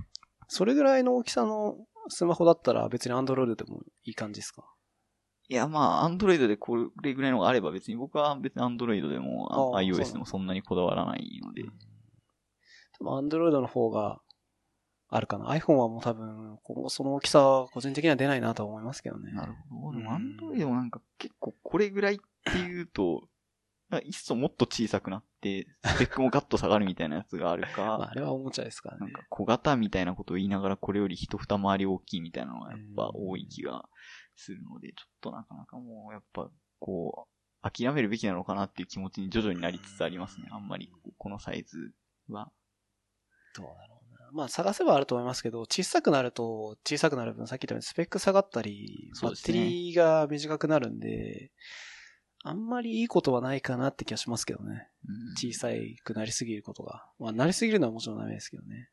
[0.48, 1.76] それぐらいの大きさの
[2.08, 4.64] スマホだったら別に Android でもいい感じですか？
[5.48, 11.62] いや、まあ、アンドロイドでこれぐらいのがあれば別に僕は別にアンドロイドでも iOS でもそんなにこだわらないので。
[12.98, 14.20] 多分 Android の方が
[15.08, 15.46] あるかな。
[15.50, 16.58] iPhone はもう多分、
[16.88, 19.32] その大きさは個人的には出ないなとは思いますけどね。
[19.32, 19.98] なるほど。
[19.98, 23.28] でうんもアンドロイドもなんか結構これぐらいっていうと、
[24.02, 29.12] いっそもっと小さくなって、スペックもガッと下がるみたいなやつがある まあ、か、あれはおもちゃですからねなん。
[29.12, 33.88] か小型みたいなことを言いながらこれより一二回り大きいみたいなのがやっぱ多い気が
[34.34, 37.28] するので、ちょっとなかなかもうやっぱこ
[37.62, 40.48] う、諦めるべきなのかなっていう気持ちに徐々になりつつありますね。
[40.50, 41.94] あんまりこのサイズ
[42.28, 42.52] は。
[43.56, 44.30] どうだろうな。
[44.32, 51.52] まあ探せばあると思いますけど、小さくなると小さくなる分、さっき言ったようにスペック下がったり、バッテリーが短くなるんで、
[52.46, 54.88] あんまりいいことはないかなって気がしますけどね。
[55.08, 55.68] うん小さ
[56.04, 57.06] くなりすぎることが。
[57.18, 58.90] まあ、なりすぎるのはもちろんダメですけどね。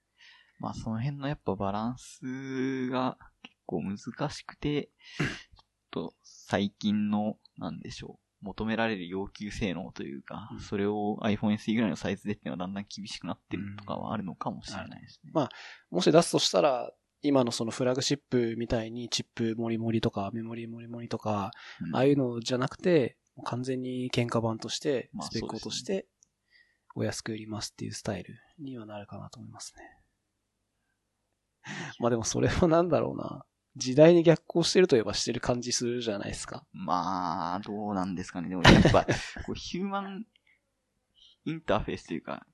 [0.59, 4.89] まあその辺のやっぱバランスが結構難しくて、
[5.19, 5.29] ちょっ
[5.91, 15.31] と最近の、なんでしょう、求められる要求性能というか、うんそれを iPhone SE ぐらいのサイズでっていうのはだんだん厳しくなってるとかはあるのかもしれないですね。
[15.33, 15.49] まあ
[15.89, 16.91] もし出すとしたら、
[17.23, 26.07] 今のそのフラグシップみたいにチップモリモリとかメモリモリモリとか、うんああいうのじゃなくて、もう完全に喧嘩版として、まあスペック落として、
[26.95, 29.83] お安く売りますっていうスタイルにはなるかなと思いますね。
[31.99, 33.45] まあでもそれはなんだろうな。
[33.77, 36.65] 時代に逆行してるといえばしてる感じするじゃないですか。
[36.73, 38.49] まあ、どうなんですかね。
[38.49, 39.05] でもやっぱ、
[39.45, 40.25] こうヒューマン
[41.45, 42.45] インターフェースというか、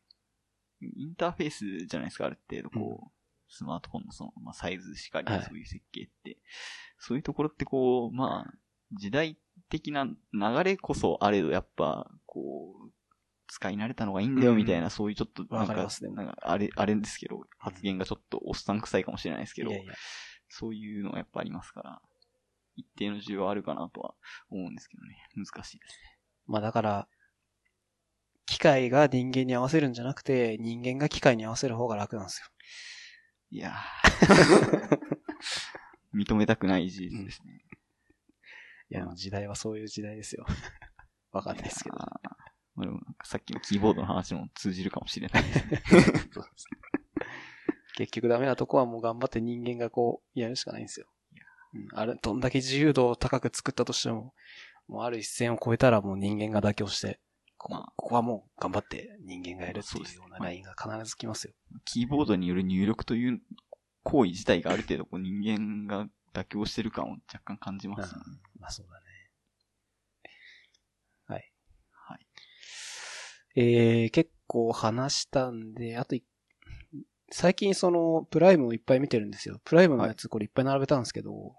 [0.79, 6.37] インターフェースじゃないですか、ある程度こう、スマートフォンのその、まあ、サイズしかりはい、そういう設計って、
[6.99, 8.53] そういうところってこう、まあ、
[8.93, 12.91] 時代的な流れこそあれど、やっぱ、こう、
[13.47, 19.93] 使い慣れたのがいいんだよみたいな、うんそういうちょっと、なわんかかりますで、もなんかあれ、あれですけど、発言がちょっとおっさん臭いかもしれないですけど、いやいや。
[20.49, 22.01] そういうのはやっぱありますから、
[22.75, 24.13] 一定の需要はあるかなとは
[24.49, 25.17] 思うんですけどね。
[25.35, 26.19] 難しいですね。
[26.45, 27.07] まあだから、
[28.45, 32.47] 機械が人間に合わせるんじゃなくて、人間が機械に合わせる方が楽なんですよ。
[33.49, 34.99] いやー
[36.13, 37.61] 認めたくない事実ですね。
[38.89, 40.45] いや、時代はそういう時代ですよ。
[41.31, 41.97] わかんないですけど
[42.77, 45.83] でもさっきのキーボードの話も通じるかもしれないですね。
[47.97, 51.07] 結局ダメなとこはもう頑張って人間がこう、やるしかないんですよ。
[51.73, 54.33] うん、あれ、どんだけ自由度を高く作ったとしても、
[54.87, 57.19] もうある一線を超えたらもう人間が妥協して、
[57.57, 61.53] こまあここはもう頑張って人間がやるっていうようなラインが必ず来ますよ。
[61.85, 63.41] キーボードによる入力という
[64.03, 66.07] 行為自体がある程度こう人間が
[66.37, 68.21] 妥協してる感を若干感じますね。
[68.59, 69.05] まあそうだね。
[71.25, 71.51] はい。
[71.91, 72.27] はい。
[73.55, 76.23] えー、結構話したんで、あとい、
[77.31, 79.59] 最近その、プライムをいっぱい見てるんですよ。
[79.65, 81.55] プライムのやつこれいっぱい並べたんですけど、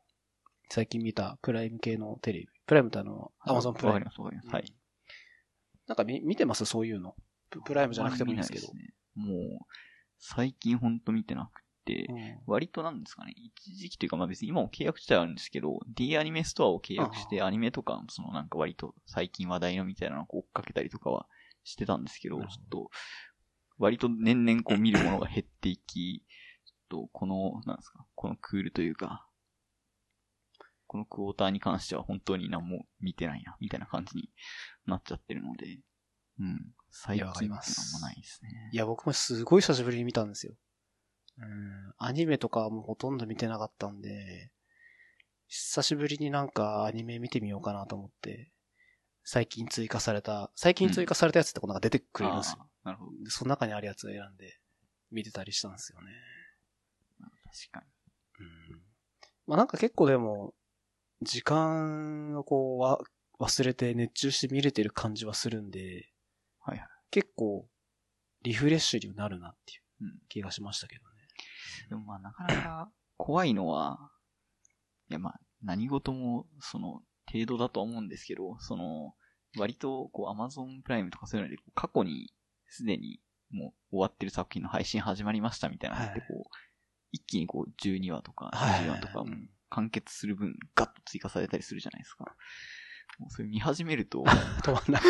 [0.71, 2.49] 最近見たプライム系のテレビ。
[2.67, 4.13] プライムってあの、アマゾンプライムわかりま。
[4.13, 4.49] す、わかります。
[4.55, 4.73] はい。
[5.87, 6.65] なんか見見てます？
[6.67, 7.17] そういうの。
[7.51, 8.69] ププライムじゃなくてもいいんですけど。
[8.75, 9.39] ねもう、
[10.19, 11.68] 最近ほんと見てなくて、うん
[12.47, 21.27] 割となんですかね、一時期というかまあ別に今も契約自体はあるんですけど、D アニメストアを契約してアニメとか、そのなんか割と最近話題のみたいなのをこう追っかけたりとかは
[21.65, 22.91] してたんですけど、ちょっと、
[23.79, 26.25] 割と年々こう見るものが減っていき、
[26.65, 29.27] ちょっとこの、なんですか、このクールというか、
[30.87, 34.31] このクォーターに関しては本当に何も見てないな、みたいな感じに
[34.87, 35.81] なっちゃってるので、
[36.41, 36.73] うん。
[36.91, 38.71] 最近ってあんまないですね。
[38.73, 40.55] いや、僕もすごい久しぶりに見たんですよ。
[41.39, 41.95] うん。
[41.99, 44.51] アニメとかはもうほとんど見てなかったんで、
[45.49, 48.51] 久しぶりになんかアニメ見てみようかなと思って、
[49.25, 52.59] 最近追加された、最近追加されたやつってこうなんか出てくれるんですよ。
[52.61, 53.13] あーなるほど。
[53.25, 54.59] でその中にあるやつを選んで
[55.11, 56.07] 見てたりしたんですよね。
[57.21, 58.45] 確かに。
[58.45, 58.81] うん。
[59.47, 60.55] まあなんか結構でも、
[61.23, 62.99] 時間をこうわ、
[63.41, 66.09] 忘れて熱中して見れてる感じはするんで、
[66.61, 66.89] はいはい。
[67.11, 67.69] 結構、
[68.43, 70.19] リフレッシュになるなっていううん。
[70.29, 71.08] 気がしましたけどね。
[71.89, 74.11] でもまあなかなか怖いのは、
[75.11, 79.15] いやまあ何事もその程度だとは思うんですけど、その
[79.57, 82.33] 割とこう Amazon プライムとかそういうので過去に
[82.67, 83.21] すでに
[83.51, 86.29] もう終わってる作品の配信始まりましたみたいなのってはい。
[86.29, 86.57] こう、
[87.13, 88.85] 一気にこう12話とかはい。
[88.85, 89.25] 20話とか
[89.71, 92.25] 完結する分ガッと追加されたりするじゃないですか。
[93.19, 94.23] もうそれ見始めると、
[94.63, 95.03] 止まんない。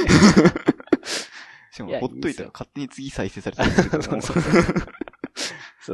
[1.73, 4.03] しかもほっといたら勝手に次再生されたりするから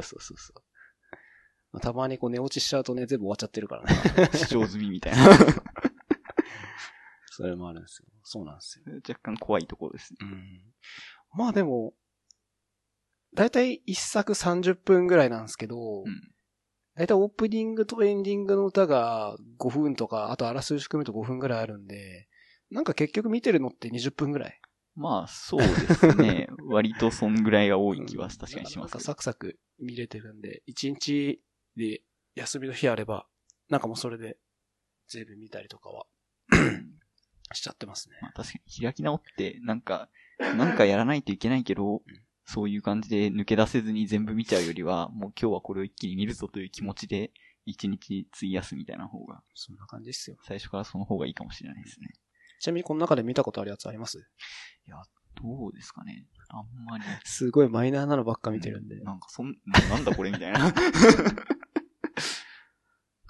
[0.03, 0.53] そうそうそうそ
[1.75, 3.91] うたまにこう寝落ちしちゃうとね、全部終わっちゃってるからね。
[4.35, 5.19] 視聴済みみたいな。
[7.31, 8.07] それもあるんですよ。
[8.23, 8.85] そうなんですよ。
[9.09, 10.19] 若干怖いところですね。
[10.21, 10.73] うん。
[11.33, 11.95] まあでも、
[13.35, 16.31] だいたい一作30分ぐらいなんですけど、うん。
[16.95, 22.29] だいたいオープニングとエンディングの歌が5分とか、あとあらすじ含めると5分ぐらいあるんで、
[22.71, 24.61] なんか結局見てるのって20分ぐらい。
[24.97, 26.49] まあ、そうですね。
[26.69, 28.77] 割とそんぐらいが多い気は確かにします。
[28.79, 31.43] なんかサクサク見れてるんで、1日
[31.77, 32.03] で
[32.35, 33.27] 休みの日あれば、
[33.69, 34.39] なんかもうそれで
[35.09, 36.07] 全部見たりとかは
[37.53, 38.17] しちゃってますね。
[38.23, 42.03] まあ確かに開き直って、なんか、なんかやらないといけないけど、
[42.47, 47.33] そういう感じで抜け出せずに全部見ちゃうよりは、もう今日はこれを一気に見るぞという気持ちで、
[47.67, 50.37] 一日費やすみたいな方が、そんな感じですよ。
[50.43, 52.09] 最初からその方がいいかもしれないですね。
[52.65, 54.27] ちなみにこの中で見たことあるやつあります？
[55.43, 57.05] どうですかねあんまり。
[57.25, 59.01] すごいマイナーなのばっか見てるんで。
[59.01, 59.55] なんかそん、
[59.91, 60.73] なんだこれみたいな。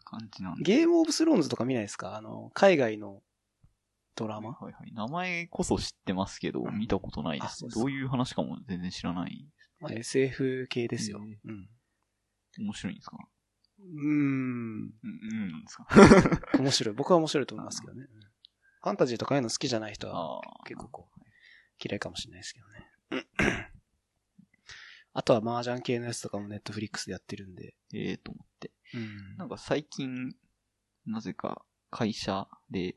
[0.05, 0.63] 感じなんで。
[0.63, 2.15] ゲームオブスローンズとか見ないですか？
[2.17, 3.23] あの、海外の
[4.15, 4.51] ドラマ？
[4.53, 4.93] はいはい。
[4.93, 9.49] 名前こそ知ってますけど、見たことないですどういう話かも全然知らない。
[9.81, 11.19] まあ、SF 系ですよ。
[11.19, 11.69] へえうん。
[12.59, 13.17] 面白いんですか？
[13.81, 14.03] うーん。
[14.03, 15.87] うん、うんなんですか？
[16.63, 16.95] 面白い。
[16.95, 18.07] 僕は面白いと思いますけどね。
[18.85, 20.41] うんファンタジーとかいうの好きじゃない人は。
[20.67, 21.21] 結構こう、
[21.83, 22.69] 嫌いかもしれないですけど
[23.19, 23.27] ね。
[25.15, 27.75] あとは麻雀系のやつとかもネットフリックスでやってるんで。
[27.95, 28.73] ええと思って。
[28.95, 30.35] うんなんか最近、
[31.07, 32.95] なぜか会社で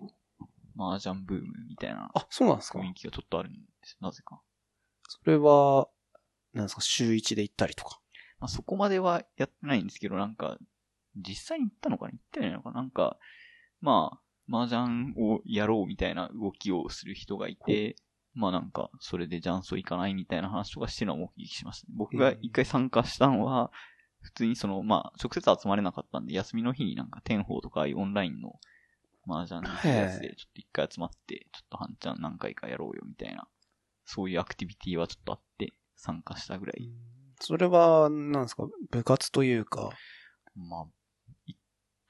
[0.77, 2.79] 麻雀ブームみたいなあ、そうなんですか？
[2.79, 3.97] 雰囲気がちょっとあるんです。
[4.01, 4.41] なぜか。
[5.07, 5.87] それは、
[6.53, 7.99] なんですか、週一で行ったりとか？
[8.39, 10.57] まあ、そこまではやってないんですけど、なんか、
[11.15, 12.11] 実際に行ったのかな？
[12.11, 12.81] 行ってないのかな？
[12.81, 13.17] なんか、
[13.79, 17.95] まあ、麻雀をやろうみたいな動きをする人がいて、
[18.33, 21.93] まあなんか、それで雀荘行かないみたいな話とかしてるのは目撃しましたね。
[21.97, 23.71] 僕が一回参加したのは、
[24.21, 28.59] 普通にその、まあ、直接集まれなかったんで、休みの日になんか天宝とかオンラインの
[29.27, 33.47] 麻雀のやつで、ちょっと一回集まって、ちょっと半ちゃん何回かやろうよみたいな、
[34.05, 36.91] そういうアクティビティはちょっとあって、参加したぐらい。
[37.39, 39.89] それは、なんですか、部活というか。
[40.55, 40.85] まあ、
[41.45, 41.55] い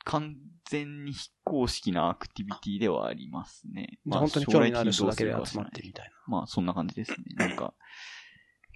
[0.04, 0.38] 完
[0.70, 3.99] 全に非公式なアクティビティではありますね。
[4.05, 6.11] まあ本当に興味のある人将だけで集まってみたいな。
[6.28, 7.18] まあ、そんな感じですね。
[7.36, 7.74] なんか、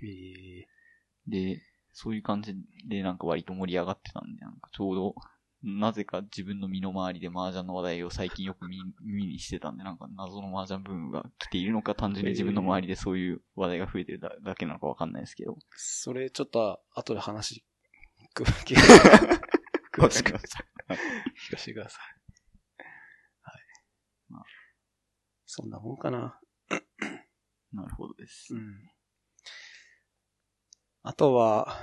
[0.04, 0.68] え
[1.28, 1.62] で、
[1.94, 2.56] そういう感じ
[2.88, 5.16] でなんか割と盛り上がってたんで、なんかちょうど、
[5.64, 15.58] なぜか自分の身の回りで麻雀の話題を最近よく見耳にしてたんで、なんか謎の麻雀ブームが来ているのか、単純に自分の周りでそういう話題が増えてるだだけなのかわかんないですけど。
[15.76, 17.64] それちょっと後で話、
[19.92, 20.66] く聞わかりました。
[20.90, 22.84] 聞かせてください。
[23.42, 23.62] はい。
[24.30, 24.44] まあ
[25.46, 26.40] そんなもんかな。
[27.74, 28.54] なるほどです。
[28.54, 28.92] うん。
[31.04, 31.78] あとは、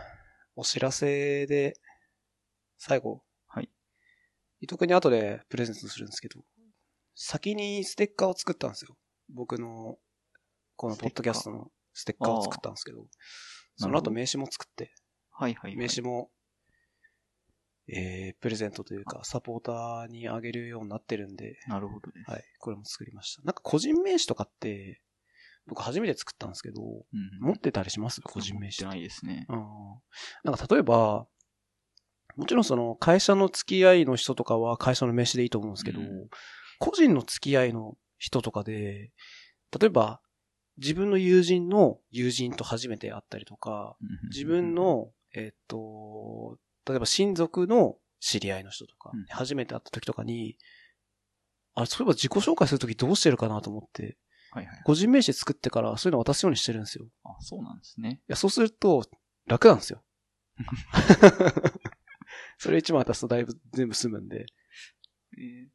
[0.57, 1.75] お知らせで、
[2.79, 3.23] 最後。
[3.47, 3.71] はい。
[4.61, 6.45] 伊藤君に後でプレゼントするんですけど、
[7.15, 8.97] 先にステッカーを作ったんですよ。
[9.29, 9.99] 僕の、
[10.77, 13.07] このポッドキャストのステッカーを作ったんですけど、
[13.77, 14.95] その後名刺も作って、
[15.31, 15.77] はいはい、はい。
[15.77, 16.31] 名刺も、
[17.91, 22.31] えー、プレゼントというか、サポーターにあげるようになってるんで、なるほどです。
[22.31, 23.43] はい、これも作りました。
[23.43, 25.01] なんか個人名刺とかって、
[25.67, 28.21] 僕初めて作ったんですけど、うん持ってたりします？
[28.23, 28.85] 個人名刺。
[28.85, 29.47] 持ってないですね。
[29.49, 29.67] うん。
[30.45, 31.27] なんか例えば、
[32.37, 36.29] もちろんその会社の付き合いの人とかは会社の名刺でいいと思うんですけど、うん
[36.81, 39.11] 個人の付き合いの人とかで、
[39.79, 40.21] 例えば
[40.77, 43.97] 自分の友人の友人と初めて会ったりとか、
[44.31, 46.57] 自分、の、えっと、
[46.89, 50.57] 例えば親族の知り合いの人とかうん、初めて会った時とかに、
[51.75, 54.17] あれ、そういえば自己紹介するときどうしてるかなと思って、
[54.51, 54.83] はいはい。
[54.85, 57.05] 個人名刺作ってからそういうの渡すようにしてるんですよ。
[57.05, 58.21] いあ、そうなんですね。
[58.27, 59.05] や、そうすると
[59.47, 60.03] 楽なんですよ。
[62.59, 64.47] それ一枚渡すとだいぶ全部済むんで、
[65.37, 65.69] えー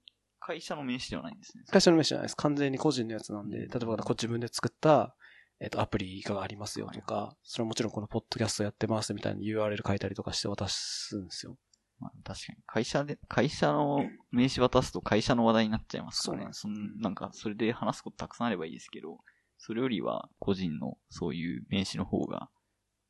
[0.46, 1.64] 会社の名刺ではないんですね。
[1.72, 2.36] 会社の名刺じゃないです。
[2.36, 5.16] 完全に個人のやつなんで、うん例えばこう自分で作った、
[5.64, 11.56] えっ、と、アプリがありますよとか、それはもちろんこのポッドキャストやってますみたいに URL 書いたりとかして渡すんですよ。
[12.02, 12.58] まあ、確かに。
[12.68, 16.50] 会社で、会社の名刺渡すと会社の話題になっちゃいますからね。
[16.52, 19.20] そうなんなんか、それで話すことたくさんあればいいですけど、
[19.58, 22.50] それよりは個人のそういう名刺の方が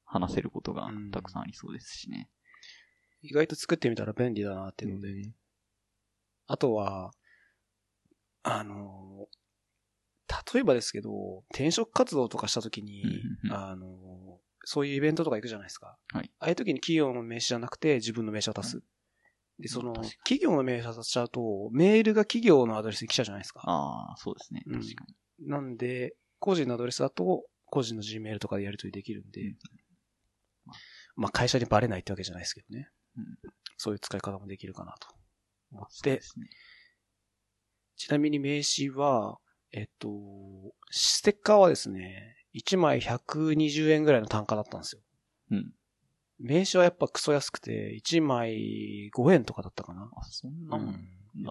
[0.05, 2.29] 話せることがたくさんありそうですしね。
[3.23, 5.31] 意外と作ってみたら便利だなっていうので、
[6.45, 7.13] あとは、
[8.43, 9.27] あの、
[10.53, 15.97] 例えばですけど、転職活動とかしたときに、うんうんうんあの、そういうイベントとか行くじゃないですか。
[16.13, 18.81] はいああいう時に企業の名刺じゃなくて自分の名刺を渡す。
[19.59, 23.61] で、その、企業の名刺渡しちゃうと、メールが企業のアドレスに来ちゃうじゃないですか。
[23.65, 24.63] ああ、そうですね。
[24.65, 25.05] うん確か
[25.39, 25.47] に。
[25.47, 29.57] なんで、個人のアドレスだと、個人の Gmail とかでやり取りできるんで、うん
[31.15, 32.89] まあ会社にバレないってわけじゃないですけどね。
[33.17, 33.25] うん
[33.77, 35.07] そういう使い方もできるかなと
[35.71, 36.47] 思って、すね。
[37.97, 39.39] ちなみに名刺は、
[39.73, 40.09] えっと、
[40.91, 45.01] ステッカーはですね、1枚120円ぐらいの単価だったんですよ。
[45.51, 45.73] うん。
[46.39, 50.09] 名刺はやっぱクソ安くて、1枚5円とかだったかな。
[50.15, 50.87] あ、そんなもん。
[50.87, 51.07] うん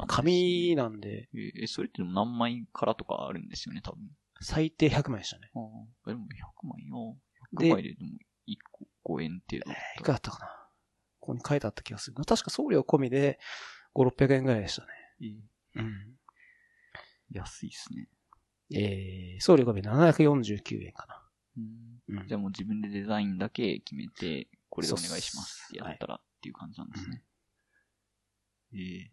[0.06, 3.98] 紙なんで、えーそれってでも何枚からとかあるんですよね、多分。
[4.40, 5.50] 最低100枚でしたね。
[5.56, 7.16] ああ、でも100枚よ。
[7.52, 8.10] で100枚ででも
[8.46, 10.46] 1個5円程度だったいくらだったかな
[11.18, 12.16] ここに書いてあった気がする。
[12.24, 13.40] 確か送料込みで
[13.94, 14.88] 5、600円ぐらいでしたね。
[15.74, 16.16] うん。
[17.32, 18.08] 安いっすね。
[18.74, 21.22] えー、送料込み749円かな。
[21.58, 25.66] うんじゃあもう自分でデザインだけ決めて、これでお願いしまそうっす。
[25.68, 27.24] すやったらっていう感じなんですね。
[28.74, 29.12] ええ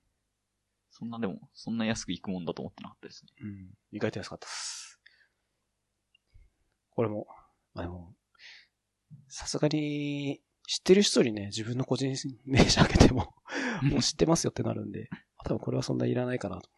[0.99, 3.31] そんなでも、そんな安くいくもんだと思ってなかったですね。
[3.41, 3.69] うん。
[3.91, 4.99] 意外と安かったです。
[6.89, 7.25] これも、
[7.73, 8.13] まあでも、
[9.29, 12.13] さすがに、知ってる人にね、自分の個人
[12.45, 13.33] 名刺あげても、
[13.83, 15.09] もう知ってますよってなるんで、
[15.45, 16.69] 多分これはそんないらないかなと。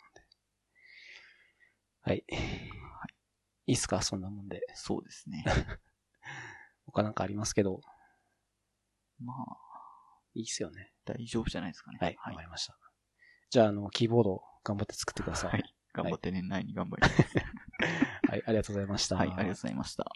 [2.01, 2.25] はい。
[3.67, 4.01] いいっすか？
[4.01, 4.61] そんなもんで。
[4.75, 5.43] そうですね。
[6.85, 7.81] 他なんかありますけど、
[9.19, 9.57] まあ、
[10.33, 10.93] いいっすよね。
[11.05, 11.99] 大丈夫じゃないですかね。
[12.01, 12.15] はい。
[12.17, 12.41] はいわか。
[12.43, 12.77] りました。
[13.49, 15.51] じゃあ、あの、キーボード頑張って作ってください。
[15.51, 15.75] はい。
[15.93, 17.37] 頑張って年内に頑張ります。
[18.29, 19.15] はい、 ありがとうございました。
[19.15, 20.11] はい、ありがとうございました。